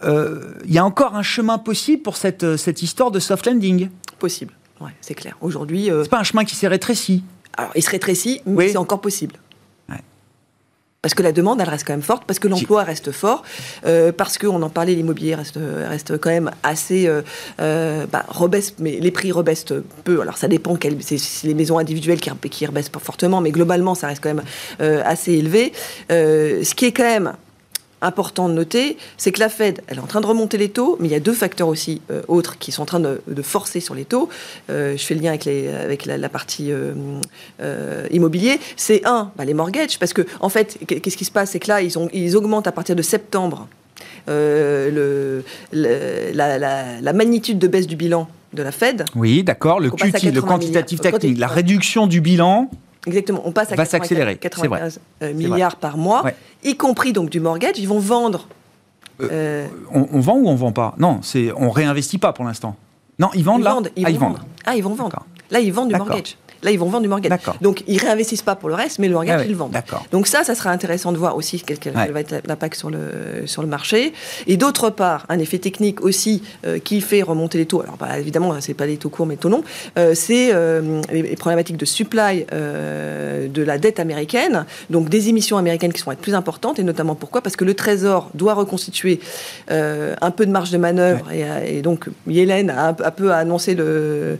[0.03, 3.89] euh, il y a encore un chemin possible pour cette, cette histoire de soft landing.
[4.19, 5.37] Possible, ouais, c'est clair.
[5.41, 7.23] Aujourd'hui, euh, c'est pas un chemin qui s'est rétréci.
[7.57, 9.35] Alors, il se rétrécit, mais c'est encore possible.
[11.01, 13.41] Parce que la demande, elle reste quand même forte, parce que l'emploi reste fort,
[13.87, 17.23] euh, parce qu'on en parlait, l'immobilier reste, reste quand même assez euh,
[17.59, 19.65] euh bah, rebaisse, mais les prix rebaissent
[20.03, 20.21] peu.
[20.21, 24.05] Alors ça dépend, c'est les maisons individuelles qui, qui rebaissent pas fortement, mais globalement, ça
[24.05, 24.45] reste quand même
[24.79, 25.73] euh, assez élevé.
[26.11, 27.33] Euh, ce qui est quand même
[28.01, 30.97] important de noter, c'est que la Fed, elle est en train de remonter les taux,
[30.99, 33.79] mais il y a deux facteurs aussi euh, autres qui sont en train de, forcer
[33.79, 34.29] sur les taux.
[34.69, 38.59] Euh, je fais le lien avec, les, avec la, partie euh, immobilier.
[38.75, 41.67] C'est un, bah, les mortgages, parce que en fait, qu'est-ce qui se passe, c'est que
[41.67, 43.67] là, ils, ont, ils augmentent à partir de septembre
[44.27, 49.05] le, la, magnitude de baisse du bilan de la Fed.
[49.15, 52.69] Oui, d'accord, le QT, le quantitative technique, la réduction du bilan
[53.07, 56.23] Exactement, on passe à va 95 euh, milliards par mois,
[56.63, 57.79] y compris donc du mortgage.
[57.79, 58.47] Ils vont vendre.
[59.21, 60.95] Euh, euh, on, vend ou on vend pas?
[60.97, 62.75] Non, c'est on réinvestit pas pour l'instant.
[63.19, 63.77] Non, ils vendent là?
[64.03, 64.39] ah, ils vendent.
[64.65, 65.25] Ah, ils vont vendre.
[65.51, 66.37] Là, ils vendent du mortgage.
[66.63, 67.39] Là, ils vont vendre du mortgage.
[67.61, 69.75] Donc, ils réinvestissent pas pour le reste, mais le mortgage, ah ils le vendent.
[70.11, 73.43] Donc ça, ça sera intéressant de voir aussi quel, quel va être l'impact sur le,
[73.45, 74.13] sur le marché.
[74.47, 77.81] Et d'autre part, un effet technique aussi euh, qui fait remonter les taux.
[77.81, 79.63] Alors, bah, évidemment, c'est pas les taux courts, mais taux longs.
[79.97, 84.65] Euh, c'est euh, les, problématiques de supply de la dette américaine.
[84.89, 86.79] Donc, des émissions américaines qui vont être plus importantes.
[86.79, 87.41] Et notamment pourquoi?
[87.41, 89.19] Parce que le Trésor doit reconstituer
[89.69, 91.31] un peu de marge de manœuvre.
[91.31, 94.37] Et, donc, Yellen a un, peu annoncé le...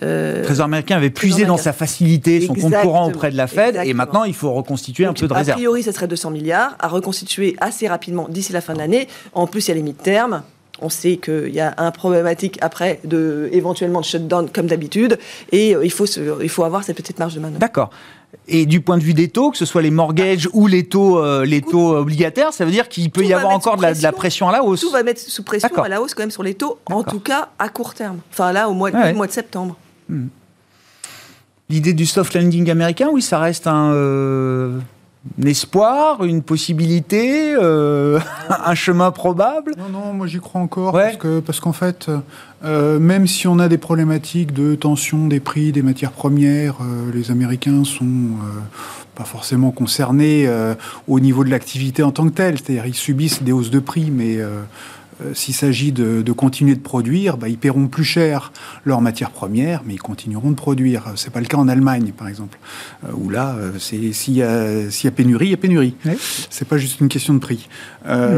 [0.00, 3.80] le Trésor américain avait puisé dans sa facilité, son compte courant auprès de la Fed.
[3.84, 5.56] Et maintenant, il faut reconstituer un peu de réserve.
[5.56, 9.08] A priori, ce serait 200 milliards à reconstituer assez rapidement d'ici la fin de l'année.
[9.32, 10.42] En plus, il y a les mid-termes.
[10.80, 15.18] On sait qu'il y a un problématique après de éventuellement de shutdown comme d'habitude,
[15.52, 17.60] et euh, il faut, il faut avoir cette petite marge de manœuvre.
[17.60, 17.90] D'accord.
[18.48, 21.20] Et du point de vue des taux, que ce soit les mortgages ou les taux,
[21.20, 24.48] euh, les taux obligataires, ça veut dire qu'il peut y avoir encore de la, pression
[24.48, 24.80] à la hausse.
[24.80, 27.20] Tout va mettre sous pression à la hausse quand même sur les taux, en tout
[27.20, 28.18] cas à court terme.
[28.32, 29.76] Enfin là, au mois, de, mois de septembre.
[30.08, 30.26] Hmm.
[31.74, 34.78] L'idée du soft landing américain, oui, ça reste un, euh,
[35.42, 38.20] un espoir, une possibilité, euh,
[38.64, 42.08] un chemin probable Non, non, moi j'y crois encore parce que parce qu'en fait,
[42.64, 46.76] euh, même si on a des problématiques de tension des prix des matières premières,
[47.12, 48.36] les Américains sont
[49.16, 50.48] pas forcément concernés
[51.08, 52.56] au niveau de l'activité en tant que telle.
[52.56, 54.38] C'est-à-dire ils subissent des hausses de prix, mais
[55.32, 58.52] s'il s'agit de, continuer de produire, bah, ils paieront plus cher
[58.84, 61.04] leurs matières premières, mais ils continueront de produire.
[61.16, 62.58] C'est pas le cas en Allemagne, par exemple,
[63.04, 65.94] euh, où là, euh, s'il y, a pénurie, il y a pénurie.
[66.50, 67.68] C'est pas juste une question de prix.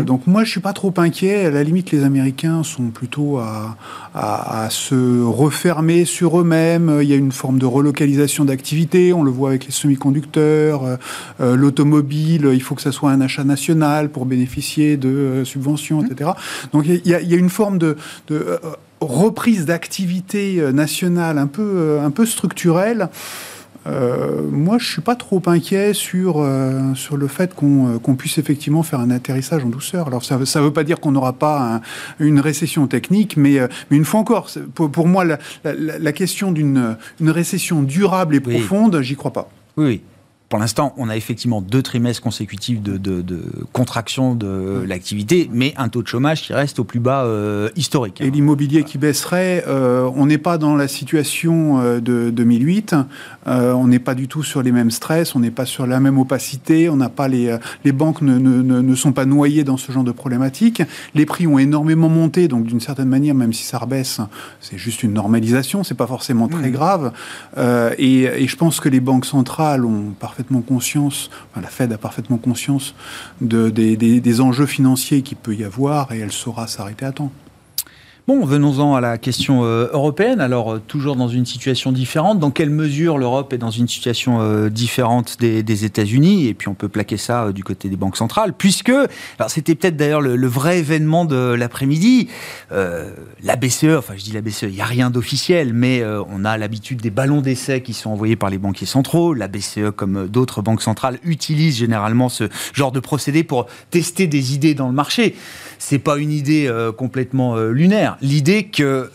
[0.07, 1.47] Donc moi, je suis pas trop inquiet.
[1.47, 3.77] À la limite, les Américains sont plutôt à,
[4.15, 6.99] à se refermer sur eux-mêmes.
[7.03, 9.13] Il y a une forme de relocalisation d'activité.
[9.13, 10.99] On le voit avec les semi-conducteurs,
[11.41, 12.51] l'automobile.
[12.53, 16.31] Il faut que ça soit un achat national pour bénéficier de subventions, etc.
[16.73, 17.97] Donc il y, a une forme de,
[18.31, 18.59] euh,
[19.01, 23.09] reprise d'activité euh, nationale un peu, euh, un peu structurelle.
[24.51, 26.45] moi, je suis pas trop inquiet sur,
[26.97, 30.09] sur le fait qu'on puisse effectivement faire un atterrissage en douceur.
[30.09, 31.81] Alors, ça ne veut pas dire qu'on n'aura pas
[32.19, 36.97] une récession technique, mais, mais une fois encore, pour, pour moi, la, la question d'une
[37.21, 39.49] récession durable et profonde, j'y crois pas.
[39.77, 40.03] Oui
[40.49, 43.21] pour l'instant, on a effectivement deux trimestres consécutifs de,
[43.73, 48.21] contraction de l'activité, mais un taux de chômage qui reste au plus bas euh, historique.
[48.21, 52.95] Et l'immobilier qui baisserait, euh, on n'est pas dans la situation euh, de 2008,
[53.47, 56.19] on n'est pas du tout sur les mêmes stress, on n'est pas sur la même
[56.19, 60.03] opacité, on n'a pas les, les banques ne, ne, sont pas noyées dans ce genre
[60.03, 60.83] de problématiques.
[61.15, 64.21] Les prix ont énormément monté, donc d'une certaine manière, même si ça rebaisse,
[64.61, 66.73] c'est juste une normalisation, c'est pas forcément très mmh.
[66.73, 67.13] grave.
[67.99, 71.97] Et, et, je pense que les banques centrales ont parfois parfaitement conscience, la Fed a
[71.97, 72.95] parfaitement conscience
[73.41, 77.33] de, des, des enjeux financiers qu'il peut y avoir et elle saura s'arrêter à temps.
[78.29, 80.41] Bon, venons-en à la question euh, européenne.
[80.41, 82.41] Alors, euh, toujours dans une situation différente.
[82.41, 86.49] Dans quelle mesure l'Europe est dans une situation euh, différente des, États-Unis?
[86.49, 89.97] Et puis, on peut plaquer ça du côté des banques centrales, puisque, alors c'était peut-être
[89.97, 92.29] d'ailleurs le, vrai événement de l'après-midi.
[92.73, 96.57] la BCE, enfin, je dis la BCE, il n'y a rien d'officiel, mais on a
[96.57, 99.35] l'habitude des ballons d'essai qui sont envoyés par les banquiers centraux.
[99.35, 104.55] La BCE, comme d'autres banques centrales, utilise généralement ce genre de procédé pour tester des
[104.55, 105.37] idées dans le marché.
[105.79, 109.11] C'est pas une idée complètement lunaire l'idée que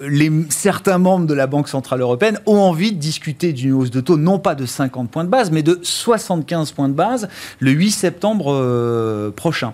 [0.50, 4.18] certains membres de la Banque Centrale Européenne ont envie de discuter d'une hausse de taux,
[4.18, 7.92] non pas de 50 points de base, mais de 75 points de base le 8
[7.92, 9.74] septembre euh, prochain.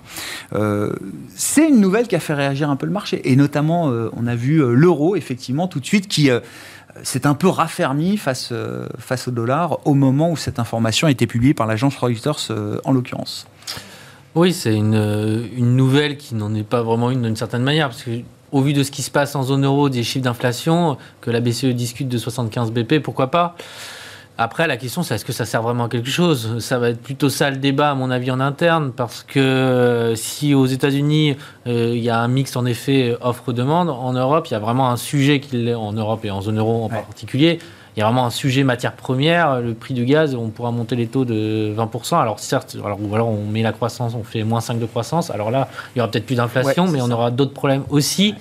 [0.54, 0.94] Euh,
[1.36, 3.32] c'est une nouvelle qui a fait réagir un peu le marché.
[3.32, 6.30] Et notamment, euh, on a vu l'euro, effectivement, tout de suite, qui
[7.04, 8.54] s'est un peu raffermi face,
[8.98, 12.52] face au dollar au moment où cette information a été publiée par l'agence Reuters
[12.84, 13.48] en l'occurrence.
[14.36, 18.04] Oui, c'est une, une, nouvelle qui n'en est pas vraiment une d'une certaine manière, parce
[18.04, 18.12] que
[18.52, 21.40] au vu de ce qui se passe en zone euro, des chiffres d'inflation, que la
[21.40, 23.56] BCE discute de 75 BP, pourquoi pas?
[24.40, 26.60] Après, la question, c'est est-ce que ça sert vraiment à quelque chose?
[26.60, 30.16] Ça va être plutôt ça le débat, à mon avis, en interne, parce que euh,
[30.16, 34.54] si aux États-Unis, euh, il y a un mix, en effet, offre-demande, en Europe, il
[34.54, 37.58] y a vraiment un sujet, qui, en Europe et en zone euro en particulier,
[37.98, 40.96] il y a vraiment un sujet matière première, le prix du gaz, on pourra monter
[40.96, 42.22] les taux de 20%.
[42.22, 45.32] Alors certes, alors, ou alors on met la croissance, on fait moins 5 de croissance.
[45.32, 48.36] Alors là, il y aura peut-être plus d'inflation, mais on aura d'autres problèmes aussi.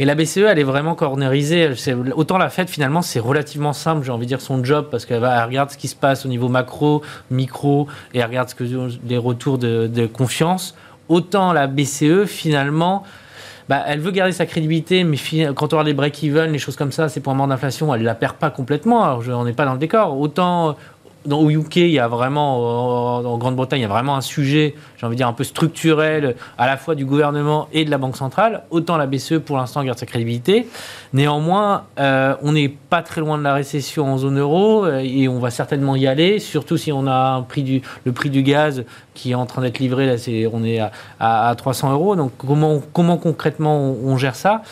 [0.00, 1.70] Et la BCE, elle est vraiment cornérisée.
[2.16, 5.24] Autant la Fed, finalement, c'est relativement simple, j'ai envie de dire, son job, parce qu'elle
[5.24, 8.64] regarde ce qui se passe au niveau macro, micro, et elle regarde ce que,
[9.06, 10.74] les retours de, de confiance.
[11.08, 13.04] Autant la BCE, finalement,
[13.70, 15.16] bah, elle veut garder sa crédibilité, mais
[15.54, 18.04] quand on regarde les break-even, les choses comme ça, ces points morts d'inflation, elle ne
[18.04, 19.04] la perd pas complètement.
[19.04, 20.18] Alors, on n'est pas dans le décor.
[20.18, 20.76] Autant
[21.26, 24.74] dans, au UK, il y a vraiment, en Grande-Bretagne, il y a vraiment un sujet,
[24.96, 27.98] j'ai envie de dire, un peu structurel, à la fois du gouvernement et de la
[27.98, 28.62] Banque centrale.
[28.70, 30.66] Autant la BCE, pour l'instant, garde sa crédibilité.
[31.12, 35.28] Néanmoins, euh, on n'est pas très loin de la récession en zone euro euh, et
[35.28, 37.44] on va certainement y aller, surtout si on a
[38.04, 40.14] le prix du gaz qui est en train d'être livré, là,
[40.52, 42.16] on est à, à, 300 euros.
[42.16, 44.62] Donc, comment, comment concrètement on, on gère ça?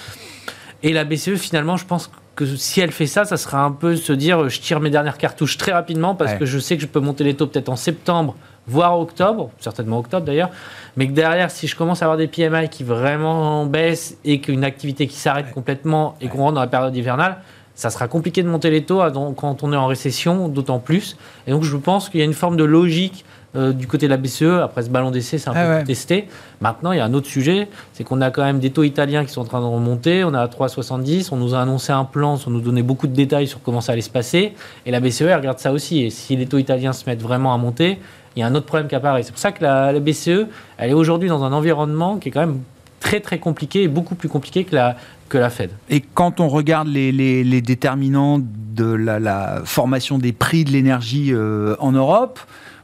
[0.82, 3.72] Et la BCE, finalement, je pense que que si elle fait ça, ça sera un
[3.72, 6.83] peu se dire je tire mes dernières cartouches très rapidement parce que je sais que
[6.83, 8.37] je peux monter les taux peut-être en septembre,
[8.68, 10.51] voire octobre, certainement octobre d'ailleurs,
[10.96, 14.62] mais que derrière, si je commence à avoir des PMI qui vraiment baissent et qu'une
[14.62, 17.38] activité qui s'arrête complètement et qu'on rentre dans la période hivernale,
[17.74, 19.03] ça sera compliqué de monter les taux
[19.37, 21.16] quand on est en récession, d'autant plus.
[21.48, 23.24] Et donc je pense qu'il y a une forme de logique
[23.56, 26.28] euh, du côté de la BCE, après ce ballon d'essai, c'est un ah peu testé.
[26.61, 29.24] Maintenant, il y a un autre sujet, c'est qu'on a quand même des taux italiens
[29.24, 30.22] qui sont en train de remonter.
[30.24, 31.28] On a à 3,70.
[31.32, 33.92] On nous a annoncé un plan, on nous donnait beaucoup de détails sur comment ça
[33.92, 34.52] allait se passer.
[34.84, 36.02] Et la BCE, elle regarde ça aussi.
[36.02, 37.98] Et si les taux italiens se mettent vraiment à monter,
[38.37, 39.22] il y a un autre problème qui apparaît.
[39.22, 42.40] C'est pour ça que la, BCE, elle est aujourd'hui dans un environnement qui est quand
[42.40, 42.61] même
[43.00, 44.96] très très compliqué et beaucoup plus compliqué que la,
[45.28, 45.70] que la Fed.
[45.88, 51.76] Et quand on regarde les, les, déterminants de la, formation des prix de l'énergie euh,
[51.80, 52.38] en Europe,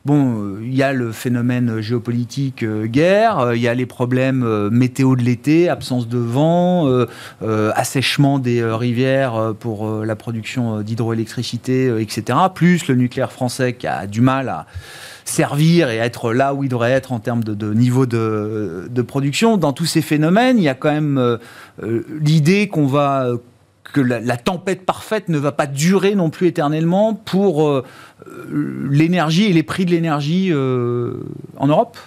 [0.05, 3.87] Bon, euh, il y a le phénomène géopolitique euh, guerre, euh, il y a les
[3.87, 6.87] problèmes météo de l'été, absence de vent,
[7.75, 12.39] assèchement des rivières pour la production d'hydroélectricité, etc.
[12.55, 14.67] Plus le nucléaire français qui a du mal à
[15.25, 19.57] servir et être là où il devrait être en termes de, niveau de, production.
[19.57, 21.39] Dans tous ces phénomènes, il y a quand même
[22.21, 23.29] l'idée qu'on va
[23.93, 27.85] que la, tempête parfaite ne va pas durer non plus éternellement pour euh,
[28.27, 31.21] euh, l'énergie et les prix de l'énergie euh,
[31.57, 31.99] en Europe?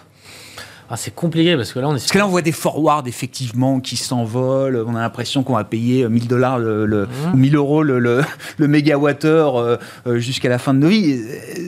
[0.90, 2.00] Ah, c'est compliqué parce que là, on est.
[2.00, 4.86] Parce que là, on voit des forwards effectivement qui s'envolent.
[4.88, 7.56] On a l'impression qu'on va payer 1000 dollars, le, 1000 mmh.
[7.56, 8.22] euros le, le,
[8.58, 9.76] le mégawattheure euh,
[10.08, 11.20] euh, jusqu'à la fin de nos vies.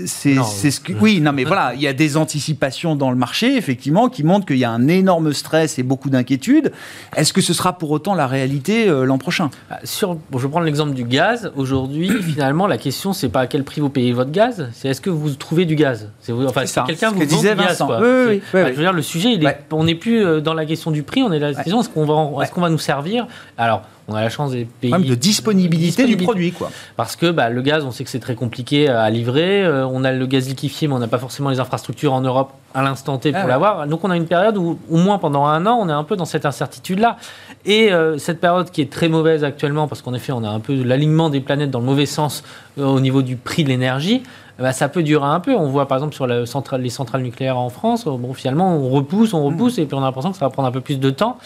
[0.06, 0.36] C'est
[0.72, 0.94] ce que.
[0.94, 4.46] Oui, non, mais voilà, il y a des anticipations dans le marché effectivement qui montrent
[4.46, 6.72] qu'il y a un énorme stress et beaucoup d'inquiétudes.
[7.16, 9.50] Est-ce que ce sera pour autant la réalité euh, l'an prochain?
[9.70, 11.52] Bah, Sur, bon, je vais prendre l'exemple du gaz.
[11.58, 15.02] Aujourd'hui, finalement, la question c'est pas à quel prix vous payez votre gaz, c'est est-ce
[15.02, 16.10] que vous trouvez du gaz?
[16.22, 17.88] C'est enfin, quelqu'un vous disait Vincent.
[17.90, 19.40] Gaz, oui, oui, bah, je veux dire, le sujet,
[19.72, 21.90] on n'est plus euh, dans la question du prix, on est dans la question est-ce
[21.90, 23.28] qu'on va, va nous servir?
[23.58, 24.92] Alors, on a la chance des pays.
[24.92, 26.72] Même de disponibilité, du produit, quoi.
[26.98, 29.64] Parce que bah, le gaz, on sait que c'est très compliqué à livrer.
[29.64, 32.52] Euh, on a le gaz liquéfié, mais on n'a pas forcément les infrastructures en Europe
[32.74, 33.88] à l'instant T pour ah l'avoir.
[33.88, 36.16] Donc, on a une période où, au moins pendant un an, on est un peu
[36.16, 37.18] dans cette incertitude-là.
[37.66, 40.60] Et euh, cette période qui est très mauvaise actuellement, parce qu'en effet, on a un
[40.60, 42.44] peu l'alignement des planètes dans le mauvais sens
[42.78, 44.24] au niveau du prix de l'énergie.
[44.60, 45.56] Eh ben, ça peut durer un peu.
[45.56, 48.76] On voit par exemple sur la centrale, les centrales nucléaires en France, euh, bon, finalement,
[48.76, 49.82] on repousse, on repousse, mm.
[49.82, 51.38] et puis on a l'impression que ça va prendre un peu plus de temps.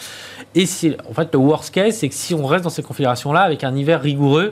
[0.54, 3.40] Et si, en fait, le worst case, c'est que si on reste dans ces configurations-là,
[3.40, 4.50] avec un hiver rigoureux,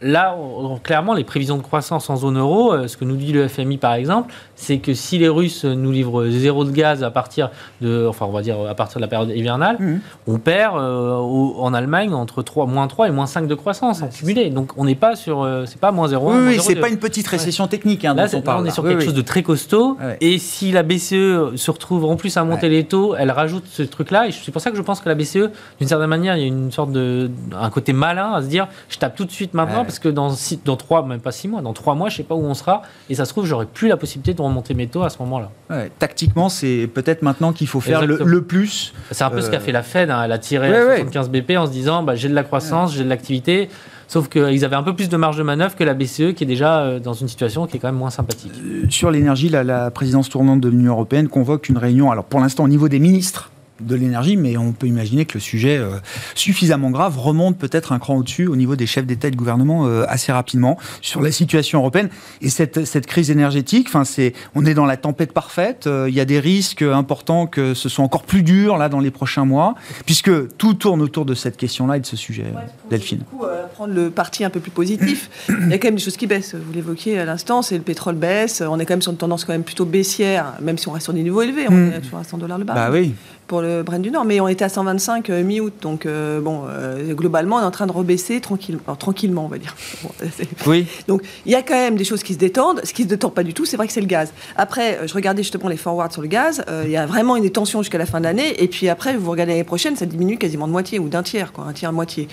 [0.00, 0.36] Là,
[0.84, 3.78] clairement, les prévisions de croissance en zone euro, euh, ce que nous dit le FMI
[3.78, 8.06] par exemple, c'est que si les Russes nous livrent zéro de gaz à partir de,
[8.08, 10.00] enfin, on va dire à partir de la période hivernale, mmh.
[10.28, 14.08] on perd euh, en Allemagne entre 3, moins 3 et moins 5 de croissance en
[14.08, 14.50] cumulé.
[14.50, 16.30] Donc on n'est pas sur, euh, c'est pas moins 0.
[16.30, 18.04] Oui, oui c'est pas une petite récession technique.
[18.04, 19.96] Hein, là, on, est sur quelque chose de très costaud.
[20.20, 23.82] Et si la BCE se retrouve en plus à monter les taux, elle rajoute ce
[23.82, 24.28] truc-là.
[24.28, 26.44] Et c'est pour ça que je pense que la BCE, d'une certaine manière, il y
[26.44, 29.54] a une sorte de, un côté malin à se dire, je tape tout de suite
[29.54, 32.16] maintenant parce que dans, six, dans trois, même pas six mois, dans trois mois, je
[32.18, 32.82] sais pas où on sera.
[33.08, 35.50] Et ça se trouve, j'aurais plus la possibilité de remonter mes taux à ce moment-là.
[35.98, 38.92] tactiquement, c'est peut-être maintenant qu'il faut faire le, plus.
[39.12, 40.10] C'est un peu ce qu'a euh, fait la Fed.
[40.10, 40.24] Hein.
[40.24, 43.08] Elle a tiré 75 BP en se disant bah, j'ai de la croissance, j'ai de
[43.08, 43.70] l'activité.
[44.08, 46.46] Sauf qu'ils avaient un peu plus de marge de manœuvre que la BCE, qui est
[46.46, 48.52] déjà euh, dans une situation qui est quand même moins sympathique.
[48.62, 52.40] Euh, sur l'énergie, la, la présidence tournante de l'Union européenne convoque une réunion, alors pour
[52.40, 55.98] l'instant au niveau des ministres de l'énergie, mais on peut imaginer que le sujet euh,
[56.34, 59.86] suffisamment grave remonte peut-être un cran au-dessus au niveau des chefs d'État et de gouvernement
[59.86, 62.08] euh, assez rapidement sur la situation européenne
[62.40, 63.86] et cette, cette crise énergétique.
[63.88, 65.86] Enfin, c'est on est dans la tempête parfaite.
[65.86, 69.00] Euh, il y a des risques importants que ce soit encore plus dur là dans
[69.00, 69.74] les prochains mois,
[70.06, 72.46] puisque tout tourne autour de cette question-là et de ce sujet.
[72.90, 73.18] Delphine.
[73.18, 75.30] Du coup, prendre le parti un peu plus positif.
[75.48, 76.54] il y a quand même des choses qui baissent.
[76.54, 78.62] Vous l'évoquiez à l'instant, c'est le pétrole baisse.
[78.66, 81.04] On est quand même sur une tendance quand même plutôt baissière, même si on reste
[81.04, 81.66] sur des niveaux élevés.
[81.68, 81.92] On hmm.
[81.92, 82.82] est sur 100 dollars le baril.
[82.82, 83.14] Bah oui
[83.48, 86.64] pour le Brent du Nord, mais on était à 125 euh, mi-août, donc euh, bon,
[86.68, 89.74] euh, globalement, on est en train de rebaisser tranquillement, tranquillement, on va dire.
[90.66, 90.86] oui.
[91.08, 92.82] Donc il y a quand même des choses qui se détendent.
[92.84, 94.32] Ce qui se détend pas du tout, c'est vrai que c'est le gaz.
[94.56, 96.62] Après, je regardais justement les forwards sur le gaz.
[96.84, 99.30] il y a vraiment une tension jusqu'à la fin de l'année, et puis après, vous
[99.30, 102.28] regardez l'année prochaine, ça diminue quasiment de moitié ou d'un tiers, quoi, un tiers, moitié.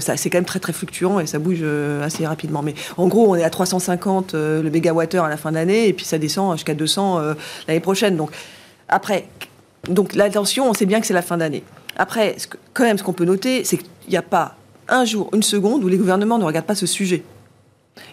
[0.00, 1.62] ça, c'est quand même très très fluctuant et ça bouge
[2.02, 2.62] assez rapidement.
[2.62, 6.06] Mais en gros, on est à 350 le mégawattheure à la fin d'année et puis
[6.06, 7.20] ça descend jusqu'à 200
[7.68, 8.16] l'année prochaine.
[8.16, 8.30] Donc
[8.88, 9.26] après,
[9.88, 11.62] donc l'attention, on sait bien que c'est la fin d'année.
[11.96, 12.36] Après,
[12.72, 14.56] quand même, ce qu'on peut noter, c'est qu'il n'y a pas
[14.88, 17.22] un jour, une seconde où les gouvernements ne regardent pas ce sujet.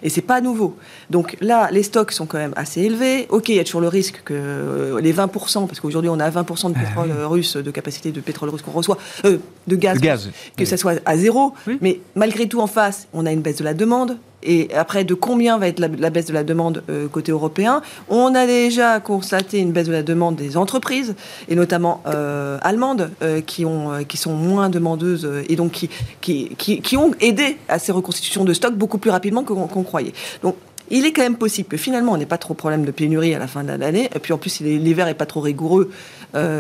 [0.04, 0.78] Et c'est pas nouveau.
[1.10, 3.26] Donc là, les stocks sont quand même assez élevés.
[3.30, 6.30] Ok, il y a toujours le risque que euh, les 20%, parce qu'aujourd'hui on a
[6.30, 7.16] 20% de Ah pétrole oui.
[7.18, 10.30] euh, russe, de capacité de pétrole russe qu'on reçoit, euh, de gaz, gaz.
[10.56, 11.54] que ça soit à zéro.
[11.66, 11.80] Oui.
[11.82, 14.18] Mais malgré tout, en face, on a une baisse de la demande.
[14.44, 17.82] Et après, de combien va être la, baisse de la demande euh, côté européen?
[18.10, 21.16] On a déjà constaté une baisse de la demande des entreprises,
[21.48, 25.90] et notamment euh, allemandes, euh, qui, ont, qui sont moins demandeuses et donc qui,
[26.22, 30.14] qui, qui, ont aidé à ces reconstitutions de stock beaucoup plus rapidement qu'on qu'on croyait.
[30.44, 30.56] Donc,
[30.90, 33.34] il est quand même possible que finalement on n'ait pas trop de problème de pénurie
[33.34, 34.10] à la fin de l'année.
[34.14, 35.90] Et puis en plus, si l'hiver est pas trop rigoureux,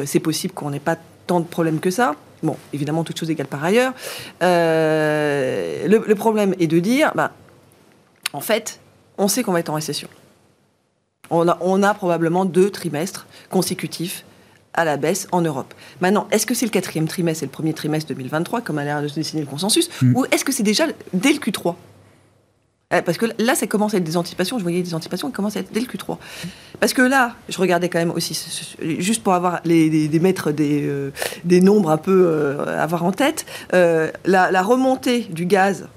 [0.05, 2.15] c'est possible qu'on n'ait pas tant de problèmes que ça.
[2.41, 3.93] Bon, évidemment, toute chose égale par ailleurs.
[4.39, 7.31] Le, le problème est de dire, bah,
[8.33, 8.79] en fait,
[9.17, 10.07] on sait qu'on va être en récession.
[11.29, 14.25] On a, on a probablement deux trimestres consécutifs
[14.73, 15.73] à la baisse en Europe.
[16.01, 19.01] Maintenant, est-ce que c'est le quatrième trimestre et le premier trimestre 2023, comme a l'air
[19.01, 20.15] de se dessiner le consensus, Mm.
[20.15, 21.75] ou est-ce que c'est déjà dès le Q3
[22.93, 24.57] Euh, Parce que là, ça commence à être des anticipations.
[24.57, 26.17] Je voyais des anticipations qui commencent à être dès le Q3.
[26.81, 28.37] Parce que là, je regardais quand même aussi,
[28.81, 31.11] juste pour avoir les, les- des mettre des, euh,
[31.45, 35.87] des nombres un peu euh, à avoir en tête, euh, la, la remontée du gaz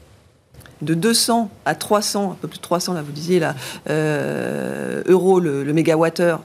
[0.84, 3.54] de 200 à 300, un peu plus de 300, là, vous disiez, là,
[3.90, 6.40] euh, euros le, le mégawattheure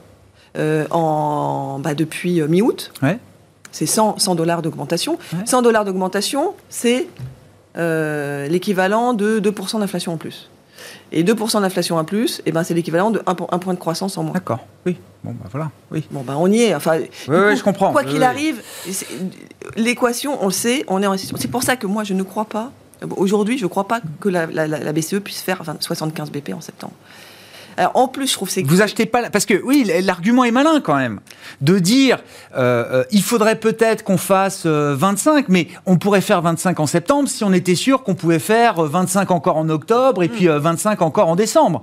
[0.57, 2.91] euh, en, bah, depuis euh, mi-août.
[3.03, 3.19] Ouais.
[3.71, 5.19] C'est 100, 100 dollars d'augmentation.
[5.33, 5.45] Ouais.
[5.45, 7.07] 100 dollars d'augmentation, c'est
[7.77, 10.49] euh, l'équivalent de 2% d'inflation en plus.
[11.11, 14.23] Et 2% d'inflation en plus, eh ben, c'est l'équivalent de 1, point de croissance en
[14.23, 14.33] moins.
[14.33, 14.65] D'accord.
[14.85, 14.97] Oui.
[15.23, 15.69] Bon, bah voilà.
[15.91, 16.07] Oui.
[16.09, 16.75] Bon, ben, on y est.
[16.75, 17.91] Enfin, oui, je comprends.
[17.91, 18.61] Quoi Oui, qu'il arrive,
[19.75, 21.37] l'équation, on le sait, on est en récession.
[21.39, 22.71] C'est pour ça que moi, je ne crois pas,
[23.17, 26.31] aujourd'hui, je ne crois pas que la, la- la- la BCE puisse faire 20 75
[26.31, 26.93] BP en septembre.
[27.77, 30.51] Alors, en plus, je trouve que c'est Vous achetez pas parce que oui, l'argument est
[30.51, 31.21] malin quand même
[31.61, 32.17] de dire
[32.57, 36.87] euh, euh, il faudrait peut-être qu'on fasse euh, 25, mais on pourrait faire 25 en
[36.87, 40.31] septembre si on était sûr qu'on pouvait faire euh, 25 encore en octobre et Mm.
[40.31, 41.81] puis euh, 25 encore en décembre.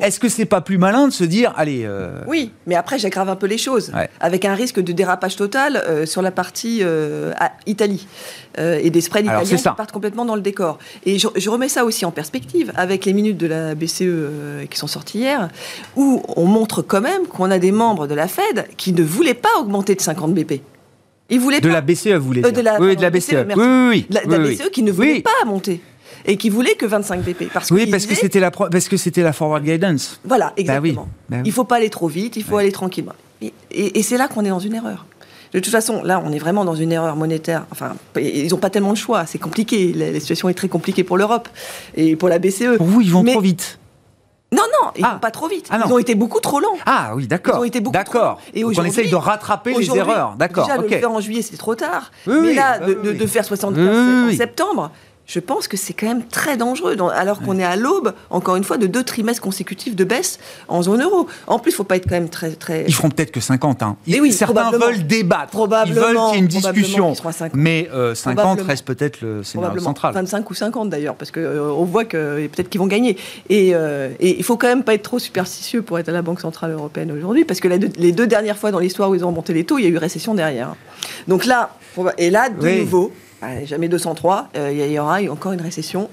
[0.00, 3.28] Est-ce que c'est pas plus malin de se dire allez euh, Oui, mais après, j'aggrave
[3.28, 4.08] un peu les choses, Ouais.
[4.20, 8.06] avec un risque de dérapage total euh, sur la partie euh, à Italie
[8.58, 10.78] et des spreads Alors, italiens qui partent complètement dans le décor.
[11.06, 14.76] Et je, je remets ça aussi en perspective avec les minutes de la BCE qui
[14.78, 15.48] sont sorties hier,
[15.96, 19.32] où on montre quand même qu'on a des membres de la Fed qui ne voulaient
[19.32, 20.60] pas augmenter de 50 BP.
[21.30, 21.72] Ils voulaient de pas.
[21.72, 23.30] la BCE vous voulez dire de la- Oui, de la BCE.
[23.30, 24.06] BCE, oui, oui, oui.
[24.10, 24.56] La, la Oui, oui.
[24.56, 25.80] BCE qui ne voulait pas monter
[26.26, 27.50] et qui voulait que 25 BP.
[27.52, 30.20] Parce Oui, parce que c'était la pro- parce que c'était la forward guidance.
[30.24, 31.08] Voilà, exactement.
[31.28, 31.42] Bah oui.
[31.46, 33.12] Il faut pas aller trop vite, il faut aller tranquillement.
[33.40, 35.06] Et, et- et c'est là qu'on est dans une erreur.
[35.52, 37.66] De toute façon, là, on est vraiment dans une erreur monétaire.
[37.72, 39.26] Enfin, ils n'ont pas tellement de choix.
[39.26, 39.92] C'est compliqué.
[39.92, 41.48] La, la situation est très compliquée pour l'Europe
[41.94, 42.76] et pour la BCE.
[42.78, 43.78] Pour vous, ils vont Mais- trop vite.
[44.50, 45.12] Non, non, ils Ah.
[45.14, 45.66] vont pas trop vite.
[45.70, 46.76] Ah ils ont été beaucoup trop lents.
[46.84, 47.56] Ah oui, d'accord.
[47.56, 48.36] Ils ont été beaucoup D'accord.
[48.36, 50.34] trop- Et Donc on essaye de rattraper les erreurs.
[50.38, 50.66] D'accord.
[50.66, 52.12] Déjà, de le faire en juillet, c'est trop tard.
[52.26, 53.16] Oui, Mais là, bah de, oui, de- oui.
[53.16, 54.90] de faire 75 Oui, oui, en septembre,
[55.32, 56.94] je pense que c'est quand même très dangereux.
[57.14, 60.82] alors qu'on est à l'aube, encore une fois, de deux trimestres consécutifs de baisse en
[60.82, 61.26] zone euro.
[61.46, 62.50] En plus, il faut pas être quand même très.
[62.50, 62.84] très...
[62.86, 63.82] Ils feront peut-être que 50.
[63.82, 63.96] Hein.
[64.06, 65.48] Ils- oui, Certains veulent débattre.
[65.52, 67.06] Ils Probablement, veulent qu'il y ait une discussion.
[67.08, 67.54] qu'ils seront à 50.
[67.58, 68.68] Mais euh, 50 Probablement.
[68.68, 70.12] reste peut-être le scénario central.
[70.12, 73.16] 25 ou 50 d'ailleurs, parce qu'on voit que peut-être qu'ils vont gagner.
[73.48, 76.40] Et, euh, il faut quand même pas être trop superstitieux pour être à la Banque
[76.40, 79.28] Centrale Européenne aujourd'hui, parce que la les deux dernières fois dans l'histoire où ils ont
[79.28, 80.74] remonté les taux, il y a eu récession derrière.
[81.26, 81.70] Donc là,
[82.18, 82.80] et là, de Oui.
[82.80, 83.12] nouveau,
[83.64, 86.08] jamais 203, euh, il y, aura encore une récession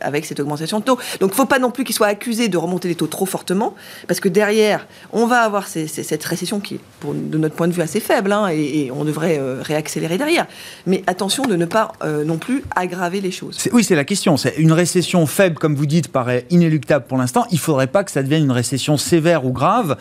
[0.00, 0.96] avec cette augmentation de taux.
[1.20, 3.26] Donc il ne faut pas non plus qu'ils soient accusés de remonter les taux trop
[3.26, 3.74] fortement,
[4.06, 7.54] parce que derrière, on va avoir ces- ces- cette récession qui est, pour, de notre
[7.54, 10.46] point de vue, assez faible, hein, et, et on devrait euh, réaccélérer derrière.
[10.86, 13.58] Mais attention de ne pas euh, non plus aggraver les choses.
[13.72, 14.38] Oui, c'est la question.
[14.38, 17.44] C'est une récession faible, comme vous dites, paraît inéluctable pour l'instant.
[17.50, 19.98] Il faudrait pas que ça devienne une récession sévère ou grave,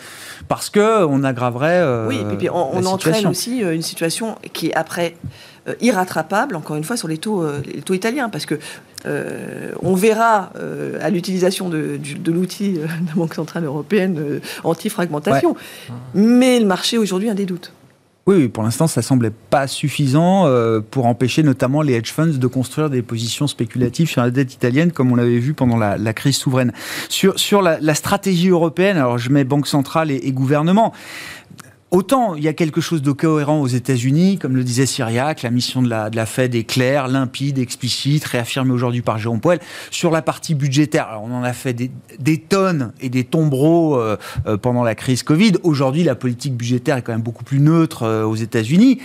[0.47, 1.81] parce que on aggraverait.
[1.81, 5.15] euh, Oui, et puis on, on entraîne aussi une situation qui après
[5.81, 8.55] irrattrapable, encore une fois, sur les taux, euh, les taux italiens, parce que
[9.05, 14.39] euh, on verra euh, à l'utilisation de, l'outil euh, de la Banque Centrale Européenne euh,
[14.63, 15.55] anti-fragmentation,
[16.13, 17.73] mais le marché aujourd'hui a des doutes.
[18.25, 22.37] Oui, oui, pour l'instant, ça semblait pas suffisant euh, pour empêcher notamment les hedge funds
[22.37, 25.97] de construire des positions spéculatives sur la dette italienne, comme on l'avait vu pendant la,
[25.97, 26.73] la crise souveraine.
[27.07, 30.91] Sur, sur la, la stratégie européenne, alors je mets banque centrale et, et gouvernement.
[31.89, 35.51] Autant il y a quelque chose de cohérent aux États-Unis, comme le disait Syriac, la
[35.51, 39.59] mission de la, de Fed est claire, limpide, explicite, réaffirmée aujourd'hui par Jérôme Powell.
[39.89, 44.17] Sur la partie budgétaire, on en a fait des, des tonnes et des tombereaux euh,
[44.47, 45.53] euh, pendant la crise Covid.
[45.63, 48.99] Aujourd'hui, la politique budgétaire est quand même beaucoup plus neutre euh, aux États-Unis.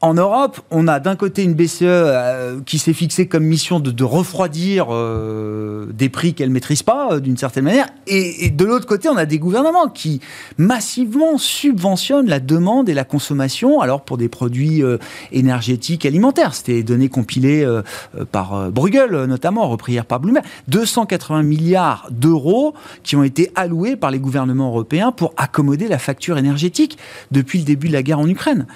[0.00, 4.04] En Europe, on a d'un côté une BCE euh, qui s'est fixée comme mission de,
[4.04, 9.08] refroidir euh, des prix qu'elle maîtrise pas, euh, d'une certaine manière, et, de l'autre côté,
[9.08, 10.20] on a des gouvernements qui
[10.56, 14.82] massivement subventionnent la demande et la consommation, alors pour des produits
[15.32, 16.54] énergétiques, alimentaires.
[16.54, 17.66] C'était donné compilé
[18.32, 20.44] par Bruegel, notamment, repris hier par Bloomberg.
[20.68, 26.38] 280 milliards d'euros qui ont été alloués par les gouvernements européens pour accommoder la facture
[26.38, 26.98] énergétique
[27.30, 28.66] depuis le début de la guerre en Ukraine.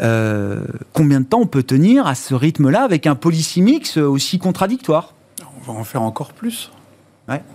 [0.00, 0.60] Euh,
[0.92, 5.14] combien de temps on peut tenir à ce rythme-là avec un policy mix aussi contradictoire?
[5.60, 6.70] On va en faire encore plus.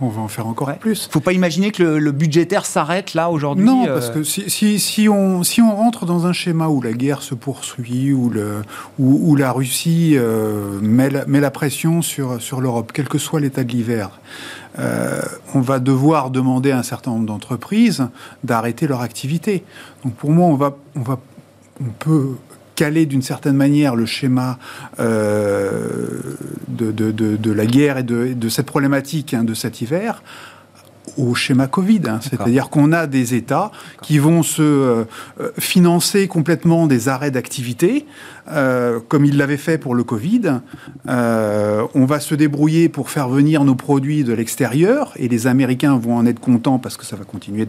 [0.02, 1.04] On va en faire encore plus.
[1.04, 3.66] Il ne faut pas imaginer que le, budgétaire s'arrête là aujourd'hui.
[3.66, 6.92] Non, euh, parce que si, si, on, si on rentre dans un schéma où la
[6.94, 8.64] guerre se poursuit, où, le,
[8.98, 13.40] où, la Russie euh, met, la, met, la, pression sur, sur l'Europe, quel que soit
[13.40, 14.20] l'état de l'hiver,
[15.54, 18.08] on va devoir demander à un certain nombre d'entreprises
[18.46, 19.64] d'arrêter leur activité.
[20.04, 21.20] Donc pour moi, on va, on va
[21.82, 22.36] on peut
[22.76, 24.58] caler d'une certaine manière le schéma
[25.00, 25.90] euh,
[26.70, 30.24] de, la guerre et de, cette problématique hein, de cet hiver
[31.20, 32.02] au schéma Covid.
[32.08, 32.20] Hein.
[32.22, 35.04] C'est-à-dire qu'on a des États qui vont se euh,
[35.58, 38.06] financer complètement des arrêts d'activité,
[38.52, 40.62] euh, comme ils l'avaient fait pour le Covid.
[41.08, 45.98] Euh, on va se débrouiller pour faire venir nos produits de l'extérieur, et les Américains
[45.98, 47.68] vont en être contents parce que ça va continuer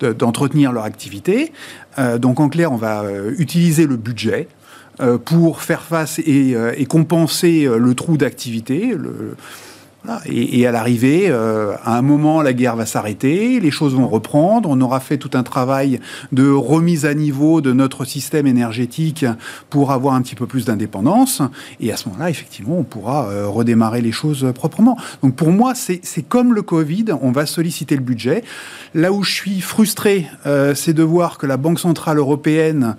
[0.00, 1.52] d'entretenir leur activité.
[2.18, 3.04] donc en clair, on va
[3.38, 4.48] utiliser le budget
[5.24, 8.94] pour faire face et, et compenser le trou d'activité.
[8.94, 9.36] Le,
[10.26, 14.68] et, à l'arrivée, euh, à un moment, la guerre va s'arrêter, les choses vont reprendre.
[14.70, 16.00] On aura fait tout un travail
[16.32, 19.24] de remise à niveau de notre système énergétique
[19.70, 21.42] pour avoir un petit peu plus d'indépendance.
[21.80, 24.96] Et à ce moment-là, effectivement, on pourra euh, redémarrer les choses proprement.
[25.22, 28.44] Donc pour moi, c'est comme le Covid, on va solliciter le budget.
[28.94, 32.96] Là où je suis frustré, euh, c'est de voir que la Banque Centrale Européenne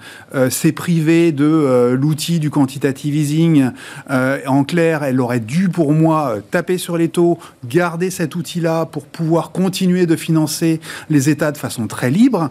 [0.50, 3.70] s'est privée de l'outil du quantitative easing.
[4.10, 9.06] en clair, elle aurait dû, pour moi, taper sur les taux, garder cet outil-là pour
[9.06, 10.80] pouvoir continuer de financer
[11.10, 12.50] les États de façon très libre.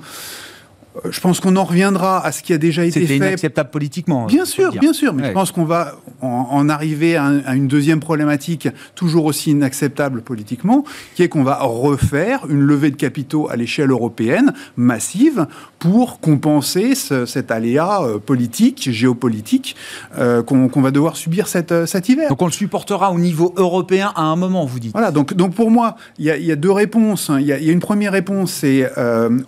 [1.04, 3.06] Euh, je pense qu'on en reviendra à ce qui a déjà été fait.
[3.06, 4.26] C'est inacceptable politiquement.
[4.26, 8.68] Bien sûr, bien sûr, mais je pense qu'on va en, arriver à, une deuxième problématique
[8.94, 10.84] toujours aussi inacceptable politiquement,
[11.14, 15.46] qui est qu'on va refaire une levée de capitaux à l'échelle européenne massive
[15.78, 19.76] pour compenser cet aléa euh, politique, géopolitique
[20.18, 22.28] euh, qu'on va devoir subir cet, cet, hiver.
[22.28, 24.92] Donc on le supportera au niveau européen à un moment, vous dites.
[24.92, 27.30] Voilà, donc, donc pour moi, il y, a deux réponses.
[27.38, 28.90] Il y, a une première réponse, c'est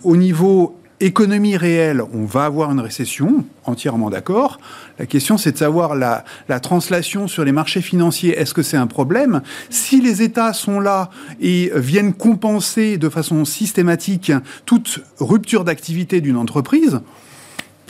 [0.03, 4.59] au niveau économie réelle, on va avoir une récession, entièrement d'accord.
[4.97, 6.23] La question, c'est de savoir la,
[6.59, 8.37] translation sur les marchés financiers.
[8.37, 9.41] Est-ce que c'est un problème?
[9.69, 14.31] Si les États sont là et viennent compenser de façon systématique
[14.65, 16.99] toute rupture d'activité d'une entreprise,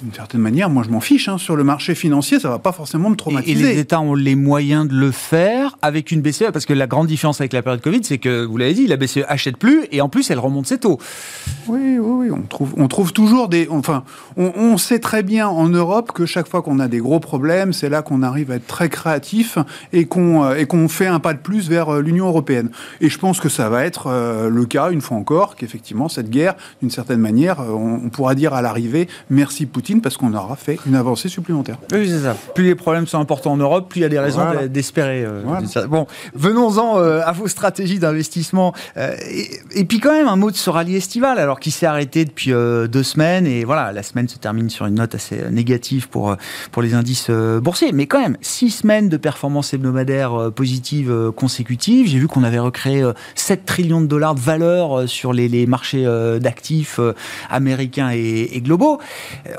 [0.02, 1.28] d'une certaine manière, moi je m'en fiche.
[1.28, 1.38] Hein.
[1.38, 3.66] Sur le marché financier, ça va pas forcément me traumatiser.
[3.66, 6.88] Et, les États ont les moyens de le faire avec une BCE, parce que la
[6.88, 9.86] grande différence avec la période Covid, c'est que, vous l'avez dit, la BCE achète plus
[9.92, 11.00] et en plus elle remonte ses taux.
[11.68, 12.32] Oui, oui, oui.
[12.32, 13.68] On trouve, on trouve toujours des.
[13.70, 14.04] Enfin,
[14.38, 17.90] on, sait très bien en Europe que chaque fois qu'on a des gros problèmes, c'est
[17.90, 19.58] là qu'on arrive à être très créatif
[19.94, 22.70] et qu'on euh, et qu'on fait un pas de plus vers euh, l'Union européenne.
[23.02, 26.30] Et je pense que ça va être euh, le cas une fois encore, qu'effectivement cette
[26.30, 30.80] guerre, d'une certaine manière, on pourra dire à l'arrivée, merci Poutine parce qu'on aura fait
[30.86, 31.78] une avancée supplémentaire.
[31.92, 32.36] Oui, c'est ça.
[32.54, 35.24] Plus les problèmes sont importants en Europe, plus il y a des raisons d'espérer.
[35.26, 35.42] Euh,
[35.88, 38.74] bon, venons-en euh, à vos stratégies d'investissement.
[38.98, 39.16] Euh,
[39.76, 42.52] et, puis quand même un mot de ce rallye estival, alors qui s'est arrêté depuis
[42.52, 46.36] deux semaines et voilà, la semaine se termine sur une note assez négative pour
[46.72, 47.92] pour les indices boursiers.
[47.92, 52.08] Mais quand même, six semaines de performances hebdomadaires positives consécutives.
[52.08, 53.04] J'ai vu qu'on avait recréé
[53.36, 56.06] 7 trillions de dollars de valeur sur les, les marchés
[56.40, 57.00] d'actifs
[57.50, 59.00] américains et, et globaux.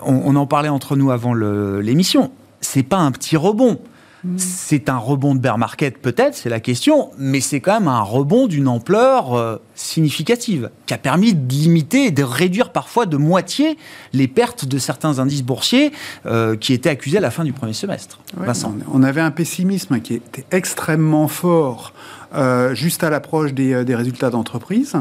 [0.02, 2.30] On, on, en parlait entre nous avant l'émission.
[2.60, 3.78] C'est pas un petit rebond.
[4.24, 4.34] Mm.
[4.36, 8.02] C'est un rebond de bear market peut-être, c'est la question, mais c'est quand même un
[8.02, 13.16] rebond d'une ampleur euh, significative qui a permis de limiter et de réduire parfois de
[13.16, 13.78] moitié
[14.12, 15.92] les pertes de certains indices boursiers
[16.26, 18.20] euh, qui étaient accusés à la fin du premier semestre.
[18.36, 18.74] Vincent.
[18.92, 21.94] On avait un pessimisme qui était extrêmement fort
[22.34, 24.96] euh, juste à l'approche des, des résultats d'entreprise.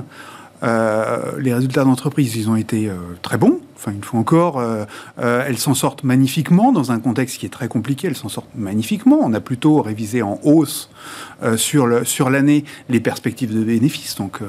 [0.63, 2.89] les résultats d'entreprise, ils ont été
[3.22, 3.59] très bons.
[3.80, 4.84] Enfin, une fois encore, euh,
[5.20, 8.08] euh, elles s'en sortent magnifiquement dans un contexte qui est très compliqué.
[8.08, 9.20] Elles s'en sortent magnifiquement.
[9.22, 10.90] On a plutôt révisé en hausse
[11.44, 14.16] euh, sur l'année les perspectives de bénéfices.
[14.16, 14.42] Donc,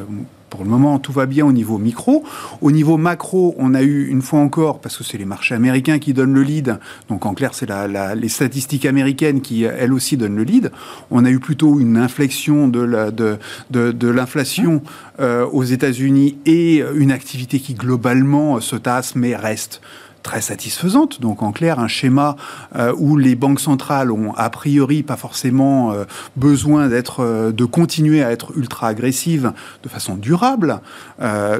[0.50, 2.24] pour le moment, tout va bien au niveau micro.
[2.60, 6.00] Au niveau macro, on a eu une fois encore, parce que c'est les marchés américains
[6.00, 7.68] qui donnent le lead, donc en clair, c'est
[8.16, 10.72] les statistiques américaines qui, elles aussi, donnent le lead.
[11.12, 14.82] On a eu plutôt une inflexion de l'inflation
[15.20, 19.80] aux États-Unis et une activité qui globalement se tasse mais reste
[20.22, 21.20] très satisfaisante.
[21.20, 22.36] Donc en clair, un schéma
[22.76, 26.04] euh, où les banques centrales ont a priori pas forcément euh,
[26.36, 29.52] besoin d'être, euh, de continuer à être ultra agressives
[29.82, 30.80] de façon durable.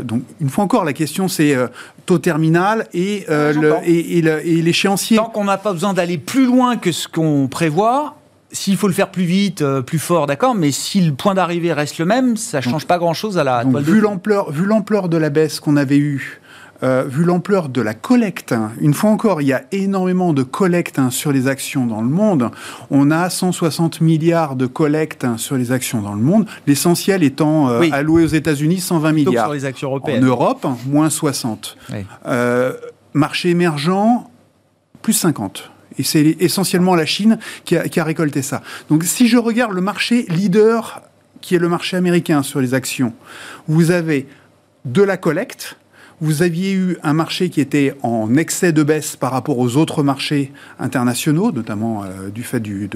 [0.02, 1.56] donc une fois encore, la question c'est
[2.06, 5.16] taux terminal et, le, et, et l'échéancier.
[5.16, 8.16] Tant qu'on n'a pas besoin d'aller plus loin que ce qu'on prévoit,
[8.52, 11.98] s'il faut le faire plus vite, plus fort, d'accord, mais si le point d'arrivée reste
[11.98, 13.64] le même, ça change pas grand-chose à la.
[13.64, 16.39] Donc, vu l'ampleur, vu l'ampleur de la baisse qu'on avait eue
[16.83, 20.43] euh, vu l'ampleur de la collecte, hein, une fois encore, il y a énormément de
[20.43, 22.51] collectes hein, sur les actions dans le monde.
[22.91, 27.68] On a 160 milliards de collectes hein, sur les actions dans le monde, l'essentiel étant
[27.68, 29.47] euh, alloué aux États-Unis, 120 milliards.
[29.47, 30.24] Sur les actions européennes.
[30.24, 31.76] En Europe, moins 60.
[32.26, 32.72] Euh,
[33.12, 34.24] marché émergent,
[35.03, 35.70] plus 50.
[35.99, 38.62] Et c'est essentiellement la Chine qui a, qui a récolté ça.
[38.89, 41.03] Donc si je regarde le marché leader,
[41.41, 43.12] qui est le marché américain sur les actions,
[43.68, 44.26] vous avez
[44.85, 45.76] de la collecte,
[46.21, 50.03] vous aviez eu un marché qui était en excès de baisse par rapport aux autres
[50.03, 52.91] marchés internationaux, notamment euh, du fait du,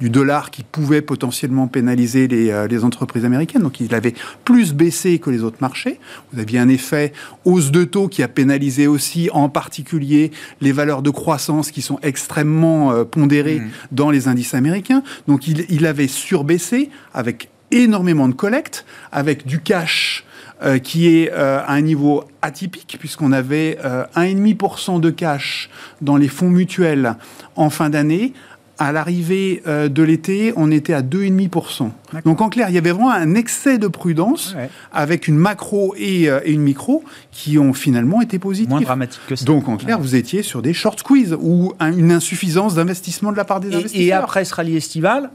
[0.00, 3.62] du, dollar qui pouvait potentiellement pénaliser les, euh, les, entreprises américaines.
[3.62, 4.14] Donc il avait
[4.44, 6.00] plus baissé que les autres marchés.
[6.32, 7.12] Vous aviez un effet
[7.44, 11.98] hausse de taux qui a pénalisé aussi en particulier les valeurs de croissance qui sont
[12.02, 13.70] extrêmement euh, pondérées mmh.
[13.92, 15.02] dans les indices américains.
[15.28, 20.24] Donc il, il avait surbaissé avec énormément de collecte, avec du cash
[20.62, 23.76] euh, qui est euh, à un niveau atypique, puisqu'on avait
[24.16, 25.68] 1,5% euh, de cash
[26.00, 27.16] dans les fonds mutuels
[27.56, 28.32] en fin d'année.
[28.78, 31.90] À l'arrivée de l'été, on était à 2,5%.
[32.24, 34.56] Donc en clair, il y avait vraiment un excès de prudence
[34.92, 38.70] avec une macro et, une micro qui ont finalement été positives.
[38.70, 39.44] Moins dramatique que ça.
[39.44, 43.44] Donc en clair, vous étiez sur des short squeeze ou une insuffisance d'investissement de la
[43.44, 44.02] part des investisseurs.
[44.02, 45.30] Et après ce rallye estival,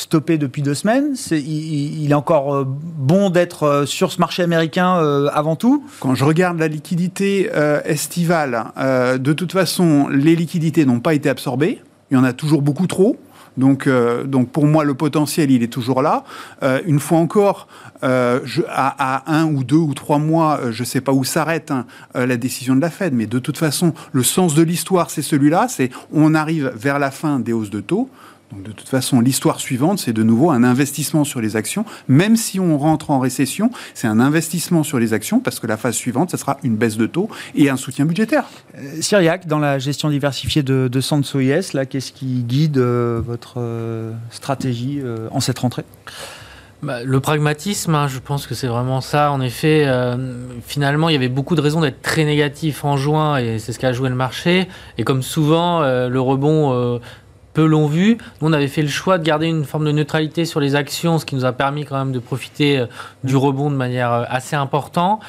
[0.00, 1.14] stoppé depuis deux semaines.
[1.30, 6.14] il, est encore euh, bon d'être euh, sur ce marché américain euh, avant tout Quand
[6.14, 7.50] je regarde la liquidité
[7.84, 11.82] estivale, de toute façon, les liquidités n'ont pas été absorbées.
[12.10, 13.16] Il y en a toujours beaucoup trop.
[13.56, 13.88] Donc,
[14.26, 16.24] donc pour moi, le potentiel, il est toujours là.
[16.86, 17.68] une fois encore,
[18.02, 21.84] à, un ou deux ou trois mois, je ne sais pas où s'arrête hein,
[22.14, 25.66] la décision de la Fed, mais de toute façon, le sens de l'histoire, c'est celui-là.
[25.68, 28.08] C'est on arrive vers la fin des hausses de taux.
[28.52, 31.84] Donc de toute façon, l'histoire suivante, c'est de nouveau un investissement sur les actions.
[32.08, 35.76] Même si on rentre en récession, c'est un investissement sur les actions parce que la
[35.76, 38.44] phase suivante, ce sera une baisse de taux et un soutien budgétaire.
[38.76, 43.54] Euh, Cyriac, dans la gestion diversifiée de, de Sanso là, qu'est-ce qui guide euh, votre
[43.58, 45.84] euh, stratégie en cette rentrée?
[46.82, 49.30] Bah, le pragmatisme, hein, je pense que c'est vraiment ça.
[49.32, 49.86] En effet,
[50.66, 53.78] finalement, il y avait beaucoup de raisons d'être très négatif en juin et c'est ce
[53.78, 54.66] qu'a joué le marché.
[54.98, 57.00] Et comme souvent, le rebond
[57.52, 58.18] peu l'ont vu.
[58.40, 61.18] Nous, on avait fait le choix de garder une forme de neutralité sur les actions,
[61.18, 62.86] ce qui nous a permis quand même de profiter euh,
[63.24, 65.20] du rebond de manière euh, assez importante.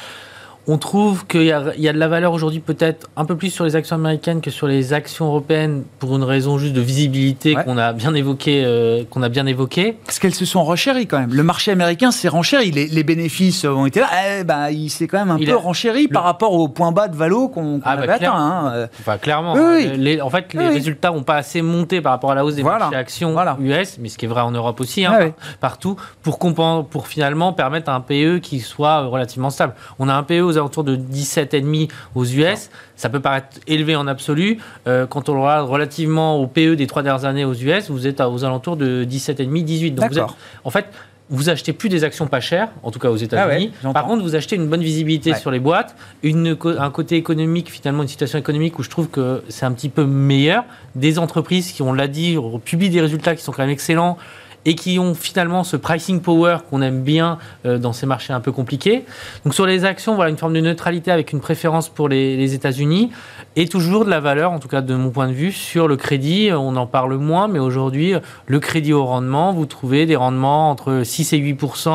[0.67, 3.65] On trouve qu'il y, y, a de la valeur aujourd'hui peut-être un peu plus sur
[3.65, 7.77] les actions américaines que sur les actions européennes pour une raison juste de visibilité qu'on
[7.77, 9.97] a bien évoqué, euh, qu'on a bien évoqué.
[10.05, 11.33] Parce qu'elles se sont renchéries quand même.
[11.33, 12.71] Le marché américain s'est renchéri.
[12.71, 14.09] Les, les, bénéfices ont été là.
[14.39, 17.15] Eh ben, il s'est quand même un peu renchéri par rapport au point bas de
[17.15, 18.33] valo qu'on qu ah bah, avait atteint.
[18.35, 18.87] Hein.
[18.99, 19.55] Enfin, clairement.
[19.55, 19.79] Hein.
[19.95, 22.63] Les, en fait, les résultats n'ont pas assez monté par rapport à la hausse des
[22.63, 27.07] marchés actions US, mais ce qui est vrai en Europe aussi, hein, partout, pour, pour
[27.07, 29.73] finalement permettre à un PE qui soit relativement stable.
[29.99, 32.69] On a un PE aux alentours de 17,5 aux US.
[32.95, 34.57] Ça peut paraître élevé en absolu.
[34.87, 38.21] Euh, quand on regarde relativement au PE des trois dernières années aux US, vous êtes
[38.21, 39.91] aux alentours de 17,5, 18.
[39.91, 40.25] Donc vous êtes,
[40.63, 40.85] en fait,
[41.31, 43.71] vous achetez plus des actions pas chères, en tout cas aux États-Unis.
[43.85, 47.71] Ah Par contre, vous achetez une bonne visibilité sur les boîtes, une, un côté économique,
[47.71, 50.65] finalement, une situation économique où je trouve que c'est un petit peu meilleur.
[50.95, 54.17] Des entreprises qui, on l'a dit, publient des résultats qui sont quand même excellents
[54.65, 58.39] et qui ont finalement ce pricing power qu'on aime bien euh, dans ces marchés un
[58.39, 59.05] peu compliqués.
[59.43, 62.53] Donc sur les actions, voilà une forme de neutralité avec une préférence pour les, les
[62.53, 63.11] États-Unis
[63.55, 65.97] et toujours de la valeur, en tout cas de mon point de vue, sur le
[65.97, 66.49] crédit.
[66.53, 68.13] On en parle moins, mais aujourd'hui,
[68.45, 71.89] le crédit au rendement, vous trouvez des rendements entre 6 et 8%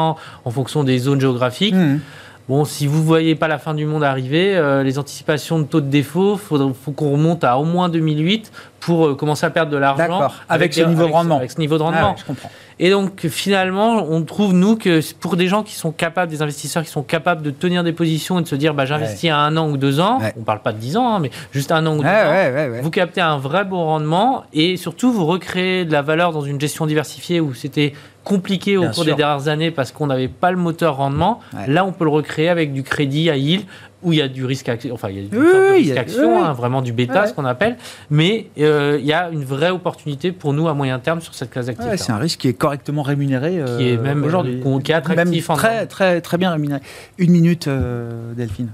[0.45, 1.75] en fonction des zones géographiques.
[1.75, 2.01] Mmh.
[2.49, 5.65] Bon, si vous ne voyez pas la fin du monde arriver, euh, les anticipations de
[5.65, 9.51] taux de défaut, il faut, qu'on remonte à au moins 2008 pour euh, commencer à
[9.51, 11.39] perdre de l'argent avec, ce niveau de rendement.
[11.39, 12.15] Avec ce niveau de rendement.
[12.17, 12.51] je comprends.
[12.79, 16.83] Et donc finalement, on trouve nous que pour des gens qui sont capables, des investisseurs
[16.83, 19.57] qui sont capables de tenir des positions et de se dire, bah, j'investis à un
[19.57, 21.97] an ou deux ans, on parle pas de dix ans, hein, mais juste un an
[21.97, 26.03] ou deux ans, vous captez un vrai bon rendement et surtout vous recréez de la
[26.03, 30.09] valeur dans une gestion diversifiée où c'était compliqué au cours des dernières années parce qu'on
[30.09, 31.41] n'avait pas le moteur rendement.
[31.67, 33.65] Là, on peut le recréer avec du crédit à yield
[34.07, 36.53] où il y a du risque action, enfin il y a du risque action, hein,
[36.53, 37.77] vraiment du bêta, ce qu'on appelle,
[38.09, 41.51] mais euh, il y a une vraie opportunité pour nous à moyen terme sur cette
[41.51, 41.97] classe d'actifs.
[41.97, 45.87] c'est un risque qui est correctement rémunéré qui est même aujourd'hui, qui est attractif, très
[45.87, 46.81] très très bien rémunéré.
[47.19, 48.71] Une minute, euh, Delphine.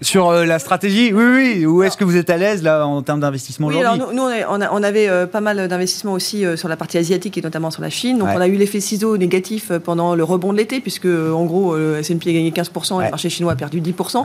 [0.00, 1.66] Sur euh, la stratégie, oui, oui.
[1.66, 4.30] Où est-ce que vous êtes à l'aise là en termes d'investissement oui, aujourd'hui nous, nous
[4.48, 7.72] on, on, avait euh, pas mal d'investissements aussi euh, sur la partie asiatique et notamment
[7.72, 8.18] sur la Chine.
[8.18, 11.76] Donc on a eu l'effet ciseau négatif pendant le rebond de l'été, puisque en gros,
[11.76, 14.24] le S&P a gagné 15%, et le marché chinois a perdu 10%,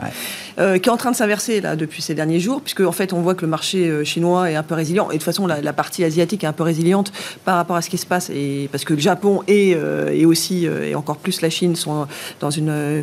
[0.56, 3.20] qui est en train de s'inverser là depuis ces derniers jours, puisque en fait on
[3.20, 5.10] voit que le marché chinois est un peu résilient.
[5.10, 7.12] Et de toute façon, la, partie asiatique est un peu résiliente
[7.44, 9.76] par rapport à ce qui se passe, et parce que le Japon et,
[10.12, 12.06] et aussi, et encore plus la Chine, sont
[12.40, 13.02] dans, une,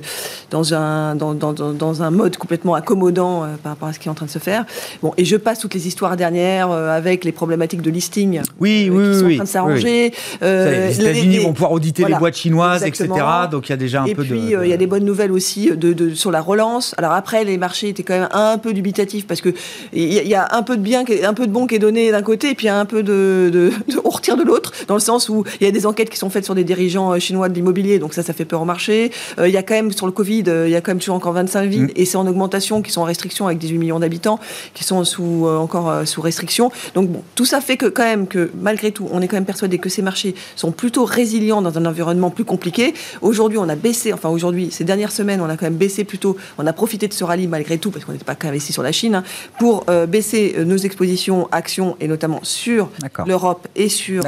[0.49, 4.07] dans, un, dans, dans, dans un mode complètement accommodant euh, par rapport à ce qui
[4.07, 4.65] est en train de se faire.
[5.01, 8.89] Bon, et je passe toutes les histoires dernières euh, avec les problématiques de listing oui,
[8.89, 10.13] euh, oui, qui sont oui, en train de s'arranger.
[10.41, 13.09] les États-Unis vont pouvoir auditer les boîtes chinoises, etc.
[13.51, 15.05] Donc il y a déjà un et peu puis, de, il y a des bonnes
[15.05, 16.93] nouvelles aussi de, de, sur la relance.
[16.97, 19.49] Alors après, les marchés étaient quand même un peu dubitatifs parce que
[19.93, 22.21] il y, a un peu de bien, un peu de bon qui est donné d'un
[22.21, 23.71] côté et puis un peu de, de,
[24.03, 26.29] on retire de l'autre dans le sens où il y a des enquêtes qui sont
[26.29, 29.11] faites sur des dirigeants chinois de l'immobilier, donc ça, ça fait peur au marché.
[29.39, 31.33] Il y a quand même sur le Covid, il y a quand même toujours encore
[31.33, 31.89] 25 villes mm.
[31.95, 34.39] et c'est en augmentation qui sont en restriction avec 18 millions d'habitants
[34.73, 36.71] qui sont sous, euh, encore euh, sous restriction.
[36.93, 39.45] Donc bon, tout ça fait que quand même que malgré tout, on est quand même
[39.45, 42.93] persuadé que ces marchés sont plutôt résilients dans un environnement plus compliqué.
[43.21, 46.37] Aujourd'hui, on a baissé, enfin aujourd'hui, ces dernières semaines, on a quand même baissé plutôt,
[46.57, 48.91] on a profité de ce rallye malgré tout, parce qu'on n'était pas qu'investi sur la
[48.91, 49.23] Chine, hein,
[49.57, 52.89] pour euh, baisser nos expositions actions et notamment sur
[53.25, 54.23] l'Europe et sur,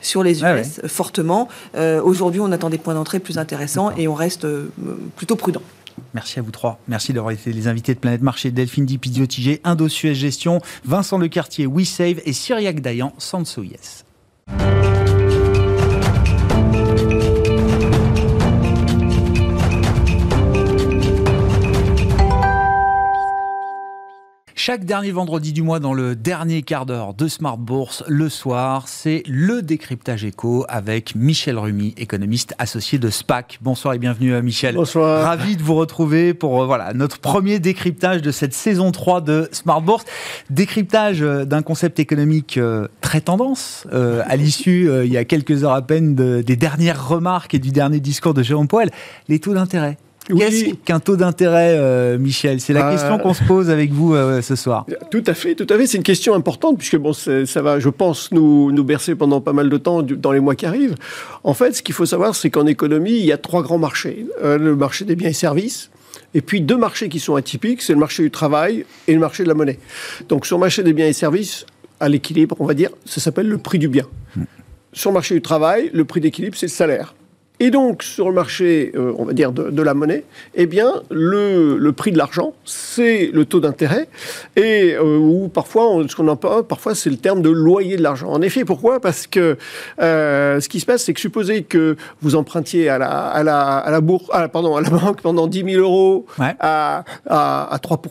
[0.00, 1.48] sur les US fortement.
[2.02, 4.46] aujourd'hui, on attend des points d'entrée plus intéressants et on reste
[5.16, 5.62] plutôt prudent.
[6.12, 6.78] Merci à vous trois.
[6.88, 8.50] Merci d'avoir été les invités de Planète Marché.
[8.50, 13.62] Delphine Dipizio Tigé, Indo-Suez Gestion, Vincent Lecartier, WeSave et Cyriac Dayan, Sanso
[24.66, 28.88] Chaque dernier vendredi du mois, dans le dernier quart d'heure de Smart Bourse, le soir,
[28.88, 33.58] c'est le décryptage éco avec Michel Rumi, économiste associé de SPAC.
[33.60, 34.74] Bonsoir et bienvenue à euh, Michel.
[34.74, 35.22] Bonsoir.
[35.22, 39.50] Ravi de vous retrouver pour euh, voilà, notre premier décryptage de cette saison 3 de
[39.52, 40.06] Smart Bourse.
[40.48, 42.58] Décryptage euh, d'un concept économique
[43.02, 43.86] très tendance.
[43.92, 48.00] à l'issue, il y a quelques heures à peine, des dernières remarques et du dernier
[48.00, 48.88] discours de Jérôme Poel,
[49.28, 49.98] les taux d'intérêt.
[50.26, 52.60] Qu'est-ce qu'un taux d'intérêt, euh, Michel?
[52.60, 54.86] C'est la euh, question qu'on se pose avec vous euh, ce soir.
[55.10, 55.86] Tout à fait, tout à fait.
[55.86, 59.52] C'est une question importante puisque bon, ça va, je pense, nous, nous bercer pendant pas
[59.52, 60.94] mal de temps dans les mois qui arrivent.
[61.42, 64.26] En fait, ce qu'il faut savoir, c'est qu'en économie, il y a trois grands marchés
[64.42, 65.90] le marché des biens et services.
[66.32, 69.44] Et puis deux marchés qui sont atypiques, c'est le marché du travail et le marché
[69.44, 69.78] de la monnaie.
[70.28, 71.66] Donc sur le marché des biens et services,
[72.00, 74.04] à l'équilibre, on va dire, ça s'appelle le prix du bien.
[74.36, 74.44] Hmm.
[74.92, 77.14] Sur le marché du travail, le prix d'équilibre, c'est le salaire.
[77.64, 81.78] Et donc, sur le marché, euh, on va dire, de, la monnaie, eh bien, le,
[81.78, 84.06] le prix de l'argent, c'est le taux d'intérêt,
[84.54, 88.28] et euh, ou parfois, ce qu'on pas, parfois, c'est le terme de loyer de l'argent.
[88.28, 89.00] En effet, pourquoi?
[89.00, 89.56] Parce que
[89.98, 93.78] euh, ce qui se passe, c'est que supposez que vous empruntiez à la, à la,
[93.78, 98.02] à la bourse, pardon, à la banque pendant 10 000 euros à, à, à 3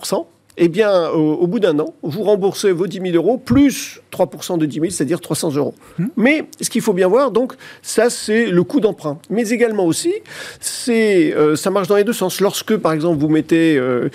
[0.57, 4.65] eh bien, au, bout d'un an, vous remboursez vos 10 000 euros plus 3% de
[4.65, 5.73] 10 000, c'est-à-dire 300 euros.
[5.97, 6.07] Hmm.
[6.15, 9.17] Mais ce qu'il faut bien voir, donc, ça, c'est le coût d'emprunt.
[9.29, 10.13] Mais également aussi,
[10.59, 12.39] c'est, euh, ça marche dans les deux sens.
[12.39, 14.09] Lorsque, par exemple, vous mettez euh,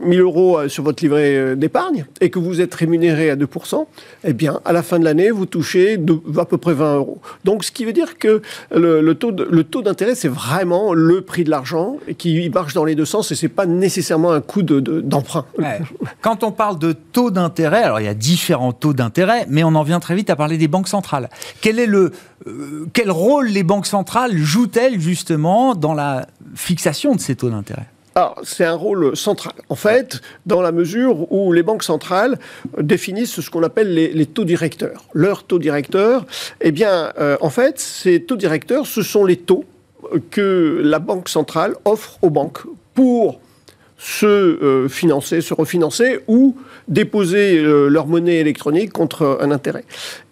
[0.00, 3.86] 1000 euh, euros sur votre livret d'épargne et que vous êtes rémunéré à 2%,
[4.24, 5.96] eh bien, à la fin de l'année, vous touchez
[6.38, 7.20] à peu près 20 euros.
[7.44, 8.42] Donc, ce qui veut dire que
[8.74, 12.94] le, taux, le taux d'intérêt, c'est vraiment le prix de l'argent qui marche dans les
[12.94, 15.35] deux sens et c'est pas nécessairement un coût d'emprunt.
[16.20, 19.74] Quand on parle de taux d'intérêt, alors il y a différents taux d'intérêt, mais on
[19.74, 21.28] en vient très vite à parler des banques centrales.
[21.60, 22.12] Quel est le
[22.46, 27.86] euh, quel rôle les banques centrales jouent-elles justement dans la fixation de ces taux d'intérêt?
[28.14, 32.38] Alors, c'est un rôle central, en fait, dans la mesure où les banques centrales
[32.80, 35.04] définissent ce qu'on appelle les, taux directeurs.
[35.12, 36.24] Leurs taux directeurs,
[36.62, 39.66] eh bien, euh, en fait, ces taux directeurs, ce sont les taux
[40.30, 42.62] que la banque centrale offre aux banques
[42.94, 43.38] pour
[43.98, 46.56] se euh, financer, se refinancer ou
[46.88, 49.84] déposer euh, leur monnaie électronique contre un intérêt.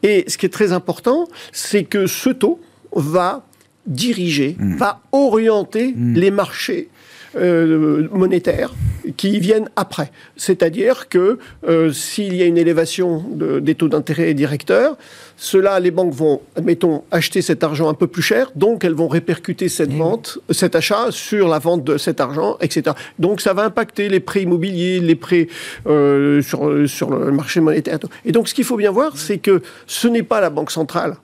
[0.02, 2.60] Et ce qui est très important, c'est que ce taux
[2.94, 3.46] va
[3.86, 4.76] diriger, hmm.
[4.76, 6.14] va orienter hmm.
[6.14, 6.88] les marchés
[7.36, 8.74] euh, monétaires
[9.16, 10.10] qui viennent après.
[10.36, 13.24] C'est-à-dire que euh, s'il y a une élévation
[13.60, 14.96] des taux d'intérêt directeurs,
[15.36, 19.08] cela, les banques vont, admettons, acheter cet argent un peu plus cher, donc elles vont
[19.08, 22.96] répercuter cette eh vente, cet achat sur la vente de cet argent, etc.
[23.18, 25.48] Donc ça va impacter les prêts immobiliers, les prêts
[25.86, 27.98] euh, sur, sur le marché monétaire.
[28.24, 31.16] Et donc ce qu'il faut bien voir, c'est que ce n'est pas la Banque centrale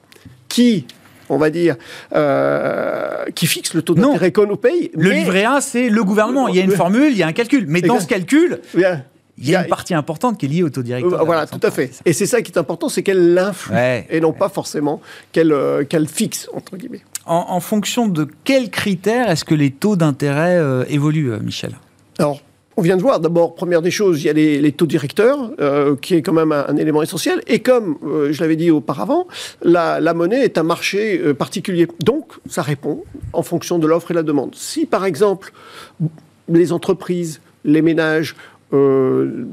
[0.48, 0.86] qui
[1.30, 1.76] on va dire,
[2.14, 4.90] euh, qui fixe le taux d'intérêt qu'on nous paye.
[4.94, 6.48] Le livret A, c'est le gouvernement.
[6.48, 7.64] Il y a une formule, il y a un calcul.
[7.68, 10.82] Mais dans ce calcul, il y a une partie importante qui est liée au taux
[10.82, 11.24] directeur.
[11.24, 11.90] Voilà, tout à fait.
[12.04, 13.74] Et c'est ça qui est important, c'est qu'elle l'influe
[14.10, 15.00] et non pas forcément
[15.36, 17.02] euh, qu'elle fixe, entre guillemets.
[17.26, 21.72] En, fonction de quels critères est-ce que les taux d'intérêt euh, évoluent, Michel?
[22.18, 22.40] Alors,
[22.80, 25.96] on vient de voir, d'abord, première des choses, il y a les, taux directeurs, euh,
[25.96, 27.42] qui est quand même un, élément essentiel.
[27.46, 29.28] Et comme euh, je l'avais dit auparavant,
[29.60, 31.88] la, monnaie est un marché euh, particulier.
[32.02, 33.04] Donc, ça répond
[33.34, 34.54] en fonction de l'offre et la demande.
[34.54, 35.52] Si, par exemple,
[36.48, 38.34] les entreprises, les ménages
[38.72, 39.48] veulent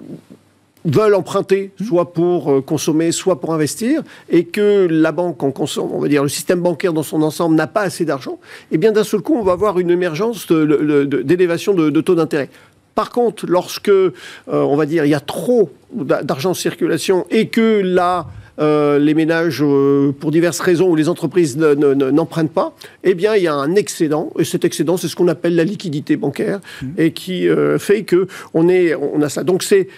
[1.13, 6.07] emprunter, soit pour consommer, soit pour investir, et que la banque en consomme, on va
[6.07, 8.39] dire le système bancaire dans son ensemble n'a pas assez d'argent,
[8.71, 12.49] eh bien d'un seul coup, on va avoir une émergence d'élévation de, de, taux d'intérêt.
[12.97, 14.09] Par contre, lorsque, euh,
[14.47, 18.25] on va dire, il y a trop d'argent en circulation et que là,
[18.59, 22.73] euh, les ménages, euh, pour diverses raisons, ou les entreprises n'empruntent pas,
[23.03, 24.31] eh bien, il y a un excédent.
[24.39, 26.87] Et cet excédent, c'est ce qu'on appelle la liquidité bancaire, mmh.
[26.97, 28.25] et qui fait que
[28.55, 29.43] on, est, on a ça.
[29.43, 29.89] Donc, c'est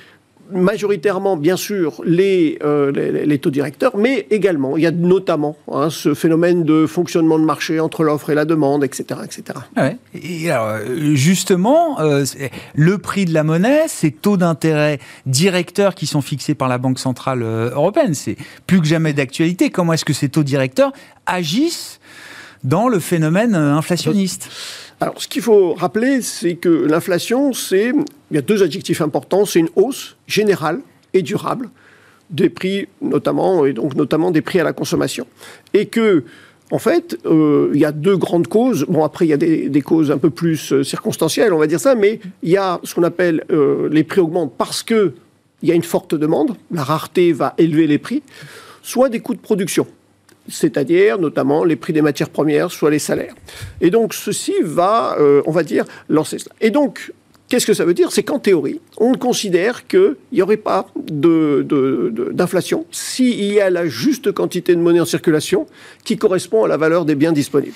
[0.51, 5.89] majoritairement, bien sûr, euh, les, les, taux directeurs, mais également, il y a notamment hein,
[5.89, 9.21] ce phénomène de fonctionnement de marché entre l'offre et la demande, etc.
[9.23, 9.59] etc.
[10.13, 12.25] Et alors, euh, justement, euh,
[12.75, 16.99] le prix de la monnaie, ces taux d'intérêt directeurs qui sont fixés par la Banque
[16.99, 18.37] Centrale Européenne, c'est
[18.67, 19.69] plus que jamais d'actualité.
[19.69, 20.91] Comment est-ce que ces taux directeurs
[21.25, 21.99] agissent
[22.63, 24.49] dans le phénomène inflationniste?
[25.01, 27.93] Alors, ce qu'il faut rappeler, c'est que l'inflation, c'est,
[28.31, 30.81] il y a deux adjectifs importants, c'est une hausse générale
[31.13, 31.69] et durable
[32.29, 35.25] des prix, notamment, et donc notamment des prix à la consommation.
[35.73, 36.25] Et que,
[36.69, 38.85] en fait, euh, il y a deux grandes causes.
[38.87, 41.79] Bon, après, il y a des, causes un peu plus euh, circonstancielles, on va dire
[41.79, 45.13] ça, mais il y a ce qu'on appelle euh, les prix augmentent parce que
[45.61, 48.21] il y a une forte demande, la rareté va élever les prix,
[48.81, 49.87] soit des coûts de production
[50.49, 53.35] c'est-à-dire notamment les prix des matières premières, soit les salaires.
[53.81, 56.55] Et donc ceci va, euh, on va dire, lancer cela.
[56.61, 57.13] Et donc,
[57.49, 58.11] Qu'est-ce que ça veut dire?
[58.11, 64.31] C'est qu'en théorie, on considère qu'il n'y aurait pas d'inflation s'il y a la juste
[64.31, 65.65] quantité de monnaie en circulation
[66.03, 67.73] qui correspond à la valeur des biens disponibles.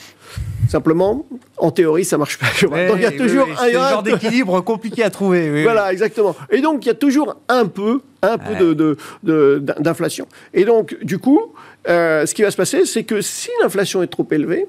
[0.69, 1.25] Simplement,
[1.57, 2.45] en théorie, ça marche pas.
[2.61, 5.63] donc il y a toujours un, genre d'équilibre compliqué à trouver.
[5.63, 6.35] voilà, exactement.
[6.51, 8.75] Et donc il y a toujours un peu, un peu
[9.23, 10.27] d'inflation.
[10.53, 11.41] Et donc du coup,
[11.89, 14.67] euh, ce qui va se passer, c'est que si l'inflation est trop élevée,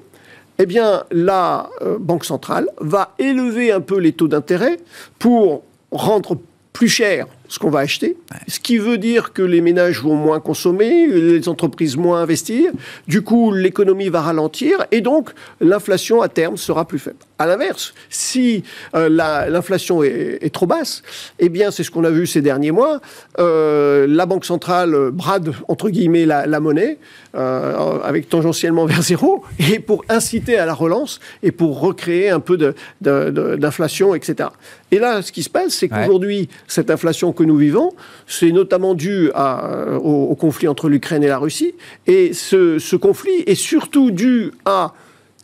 [0.57, 4.77] eh bien, la euh, Banque centrale va élever un peu les taux d'intérêt
[5.19, 6.37] pour rendre
[6.73, 8.17] plus cher ce qu'on va acheter,
[8.47, 12.71] ce qui veut dire que les ménages vont moins consommer, les entreprises moins investir,
[13.07, 15.31] du coup l'économie va ralentir et donc
[15.61, 17.17] l'inflation à terme sera plus faible.
[17.37, 18.63] À l'inverse, si
[18.95, 21.01] euh, l'inflation est, trop basse,
[21.39, 23.01] eh bien c'est ce qu'on a vu ces derniers mois,
[23.39, 26.97] euh, la Banque centrale brade entre guillemets la, monnaie
[27.35, 32.39] euh, avec tangentiellement vers zéro et pour inciter à la relance et pour recréer un
[32.39, 32.57] peu
[33.01, 34.49] d'inflation, de, etc.
[34.91, 37.91] Et là, ce qui se passe, c'est qu'aujourd'hui, cette inflation que nous vivons,
[38.25, 41.75] c'est notamment dû à, au, conflit entre l'Ukraine et la Russie.
[42.07, 44.93] Et ce, conflit est surtout dû à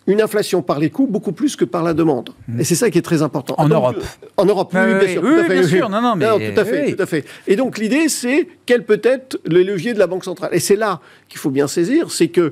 [0.08, 2.32] une inflation par les coûts beaucoup plus que par la demande.
[2.48, 2.62] Mmh.
[2.62, 3.54] Et c'est ça qui est très important.
[3.58, 4.04] En Europe
[4.36, 5.24] En Europe, oui, bien sûr.
[5.24, 5.89] Oui, bien sûr.
[5.89, 6.54] Non, non, mais...
[6.54, 7.24] tout à fait, tout à fait.
[7.48, 10.50] Et donc l'idée, c'est quel peut être le levier de la Banque centrale.
[10.54, 12.52] Et c'est là qu'il faut bien saisir, c'est que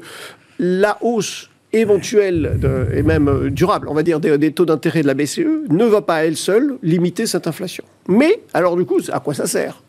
[0.59, 2.59] la hausse éventuelle
[2.93, 6.01] et même euh, durable, on va dire, des, taux d'intérêt de la BCE ne va
[6.01, 7.83] pas à elle seule limiter cette inflation.
[8.07, 9.81] Mais, alors du coup, à quoi ça sert?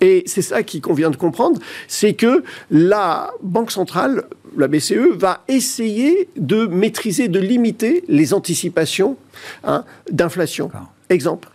[0.00, 4.24] Et c'est ça qu'il convient de comprendre, c'est que la Banque centrale,
[4.56, 9.16] la BCE, va essayer de maîtriser, de limiter les anticipations
[9.62, 10.70] hein, d'inflation.
[11.10, 11.48] Exemple,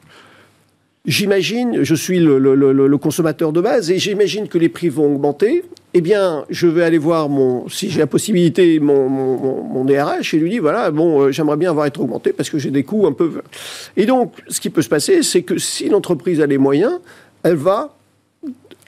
[1.06, 5.64] J'imagine, je suis le, consommateur de base, et j'imagine que les prix vont augmenter
[5.96, 10.38] eh bien, je vais aller voir mon, si j'ai la possibilité, mon, mon, DRH et
[10.38, 13.08] lui dire voilà, bon, euh, j'aimerais bien avoir été augmenté parce que j'ai des coûts
[13.08, 13.42] un peu.
[13.98, 17.00] Et donc, ce qui peut se passer, c'est que si l'entreprise a les moyens,
[17.42, 17.96] elle va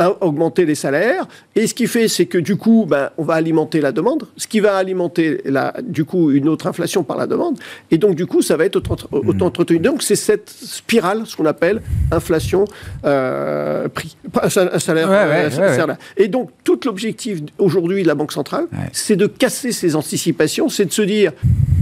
[0.09, 1.27] augmenter les salaires.
[1.55, 4.47] Et ce qui fait, c'est que du coup, ben, on va alimenter la demande, ce
[4.47, 7.57] qui va alimenter la, du coup une autre inflation par la demande.
[7.91, 9.41] Et donc, du coup, ça va être autant, mmh.
[9.41, 9.79] entretenu.
[9.79, 11.81] Donc, c'est cette spirale, ce qu'on appelle
[12.11, 12.65] inflation
[13.05, 14.49] euh, prix, un
[14.79, 15.07] salaire.
[15.09, 20.69] Euh, et donc, tout l'objectif aujourd'hui de la Banque centrale, c'est de casser ces anticipations,
[20.69, 21.31] c'est de se dire,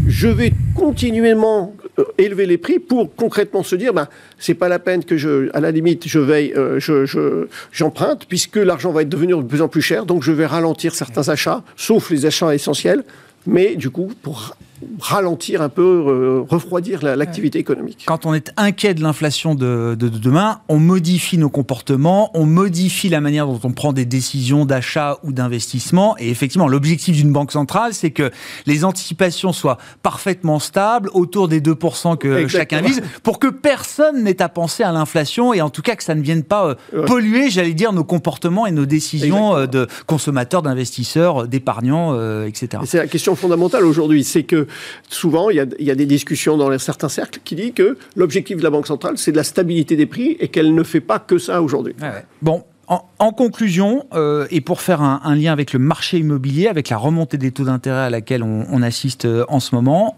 [0.07, 1.73] je vais continuellement
[2.17, 5.59] élever les prix pour concrètement se dire, ben, c'est pas la peine que je, à
[5.59, 9.67] la limite, je veille, euh, je, j'emprunte, puisque l'argent va être devenu de plus en
[9.67, 13.03] plus cher, donc je vais ralentir certains achats, sauf les achats essentiels,
[13.45, 14.55] mais du coup, pour
[14.99, 18.03] ralentir un peu, euh, refroidir l'activité économique.
[18.05, 23.21] Quand on est inquiet de l'inflation de, demain, on modifie nos comportements, on modifie la
[23.21, 26.15] manière dont on prend des décisions d'achat ou d'investissement.
[26.19, 28.31] Et effectivement, l'objectif d'une banque centrale, c'est que
[28.65, 34.41] les anticipations soient parfaitement stables, autour des 2% que chacun vise, pour que personne n'ait
[34.41, 37.49] à penser à l'inflation et en tout cas que ça ne vienne pas euh, polluer,
[37.49, 42.13] j'allais dire, nos comportements et nos décisions euh, de consommateurs, d'investisseurs, d'épargnants,
[42.45, 42.83] etc.
[42.85, 44.67] C'est la question fondamentale aujourd'hui, c'est que
[45.09, 47.97] souvent, il y a, il y a des discussions dans certains cercles qui disent que
[48.15, 51.01] l'objectif de la Banque centrale, c'est de la stabilité des prix et qu'elle ne fait
[51.01, 51.95] pas que ça aujourd'hui.
[52.01, 52.23] Ouais.
[52.41, 56.67] Bon, en, en conclusion, euh, et pour faire un, un lien avec le marché immobilier,
[56.67, 60.17] avec la remontée des taux d'intérêt à laquelle on, on assiste euh, en ce moment,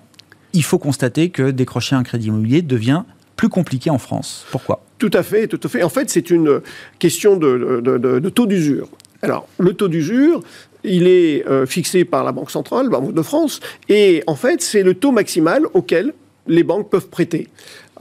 [0.54, 3.04] il faut constater que décrocher un crédit immobilier devient
[3.36, 4.46] plus compliqué en France.
[4.52, 4.84] Pourquoi?
[5.00, 5.82] Tout à fait, tout à fait.
[5.84, 6.62] En fait, c'est une
[7.00, 8.88] question de, de- de- de taux d'usure.
[9.24, 10.42] Alors, le taux d'usure,
[10.84, 13.60] il est euh, fixé par la Banque centrale, la Banque de France,
[13.90, 16.14] et en fait, c'est le taux maximal auquel
[16.48, 17.48] les banques peuvent prêter.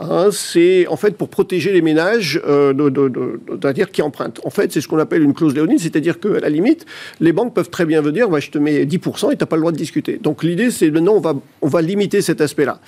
[0.02, 4.40] Hein, c'est en fait pour protéger les ménages euh, de, de, de- c'est-à-dire qui empruntent.
[4.44, 6.86] En fait, c'est ce qu'on appelle une clause léonine, c'est-à-dire qu'à la limite,
[7.20, 9.56] les banques peuvent très bien venir, ouais, je te mets 10% et tu n'as pas
[9.56, 10.18] le droit de discuter.
[10.22, 12.80] Donc l'idée, c'est maintenant, on va, on va limiter cet aspect-là.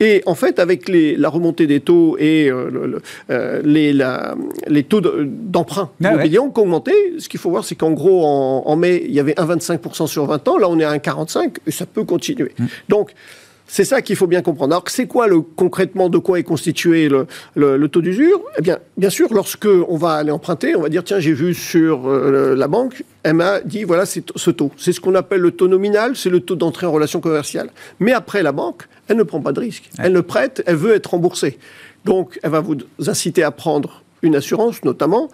[0.00, 3.00] Et en fait, avec les, la remontée des taux et euh, le-
[3.30, 4.34] euh, les, la-
[4.66, 6.38] les taux de- d'emprunt Ah ouais.
[6.38, 9.32] ont augmenté, ce qu'il faut voir, c'est qu'en gros, en, en mai, il y avait
[9.34, 12.52] 1,25% sur 20 ans, là on est à 1,45% et ça peut continuer.
[12.90, 13.12] Donc,
[13.72, 14.74] c'est ça qu'il faut bien comprendre.
[14.74, 18.40] Alors, c'est quoi le, concrètement de quoi est constitué le, le- le taux d'usure?
[18.58, 21.54] Eh bien, bien sûr, lorsque on va aller emprunter, on va dire tiens, j'ai vu
[21.54, 24.72] sur euh, la banque, elle m'a dit voilà, c'est ce taux.
[24.76, 27.70] C'est ce qu'on appelle le taux nominal, c'est le taux d'entrée en relation commerciale.
[28.00, 29.88] Mais après, la banque, elle ne prend pas de risque.
[29.98, 31.58] Elle ne prête, elle veut être remboursée.
[32.04, 35.28] Donc, elle va vous inciter à prendre une assurance, notamment,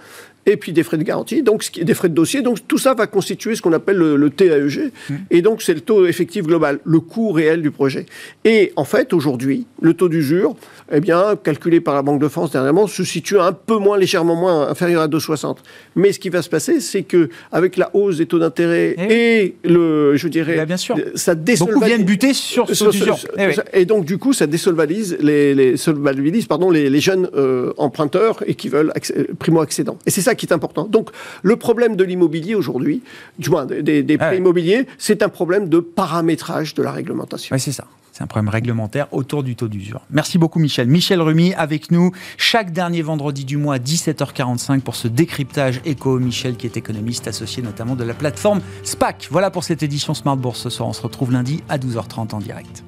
[0.46, 2.40] et puis des frais de garantie, donc ce qui- des frais de dossier.
[2.42, 4.92] Donc tout ça va constituer ce qu'on appelle le, le TAEG,
[5.30, 8.06] et donc c'est le taux effectif global, le coût réel du projet.
[8.44, 10.54] Et en fait, aujourd'hui, le taux d'usure,
[10.92, 14.36] eh bien, calculé par la Banque de France dernièrement, se situe un peu moins, légèrement
[14.36, 15.56] moins, inférieur à 2,60.
[15.96, 19.12] Mais ce qui va se passer, c'est que avec la hausse des taux d'intérêt Eh
[19.42, 20.96] et le, je dirais, Bah, bien sûr.
[21.16, 23.18] ça Beaucoup désolvalise- viennent buter sur ce taux d'usure.
[23.18, 23.54] sur- Eh oui.
[23.72, 28.44] Et donc, du coup, ça désolvalise les, les, solvabilise, pardon, les, les jeunes euh, emprunteurs
[28.46, 29.98] et qui veulent accé- euh, primo-accédants.
[30.06, 30.84] Et c'est ça qui est important.
[30.86, 31.10] Donc,
[31.42, 33.02] le problème de l'immobilier aujourd'hui,
[33.38, 34.36] du moins des, des- Ah prêts ouais.
[34.38, 37.54] immobiliers, c'est un problème de paramétrage de la réglementation.
[37.54, 37.84] Oui, c'est ça.
[38.12, 40.00] C'est un problème réglementaire autour du taux d'usure.
[40.10, 40.88] Merci beaucoup, Michel.
[40.88, 46.18] Michel Rumi avec nous chaque dernier vendredi du mois à 17h45 pour ce décryptage éco.
[46.18, 49.28] Michel, qui est économiste associé notamment de la plateforme SPAC.
[49.30, 50.88] Voilà pour cette édition Smart Bourse ce soir.
[50.88, 52.84] On se retrouve lundi à 12h30 en direct.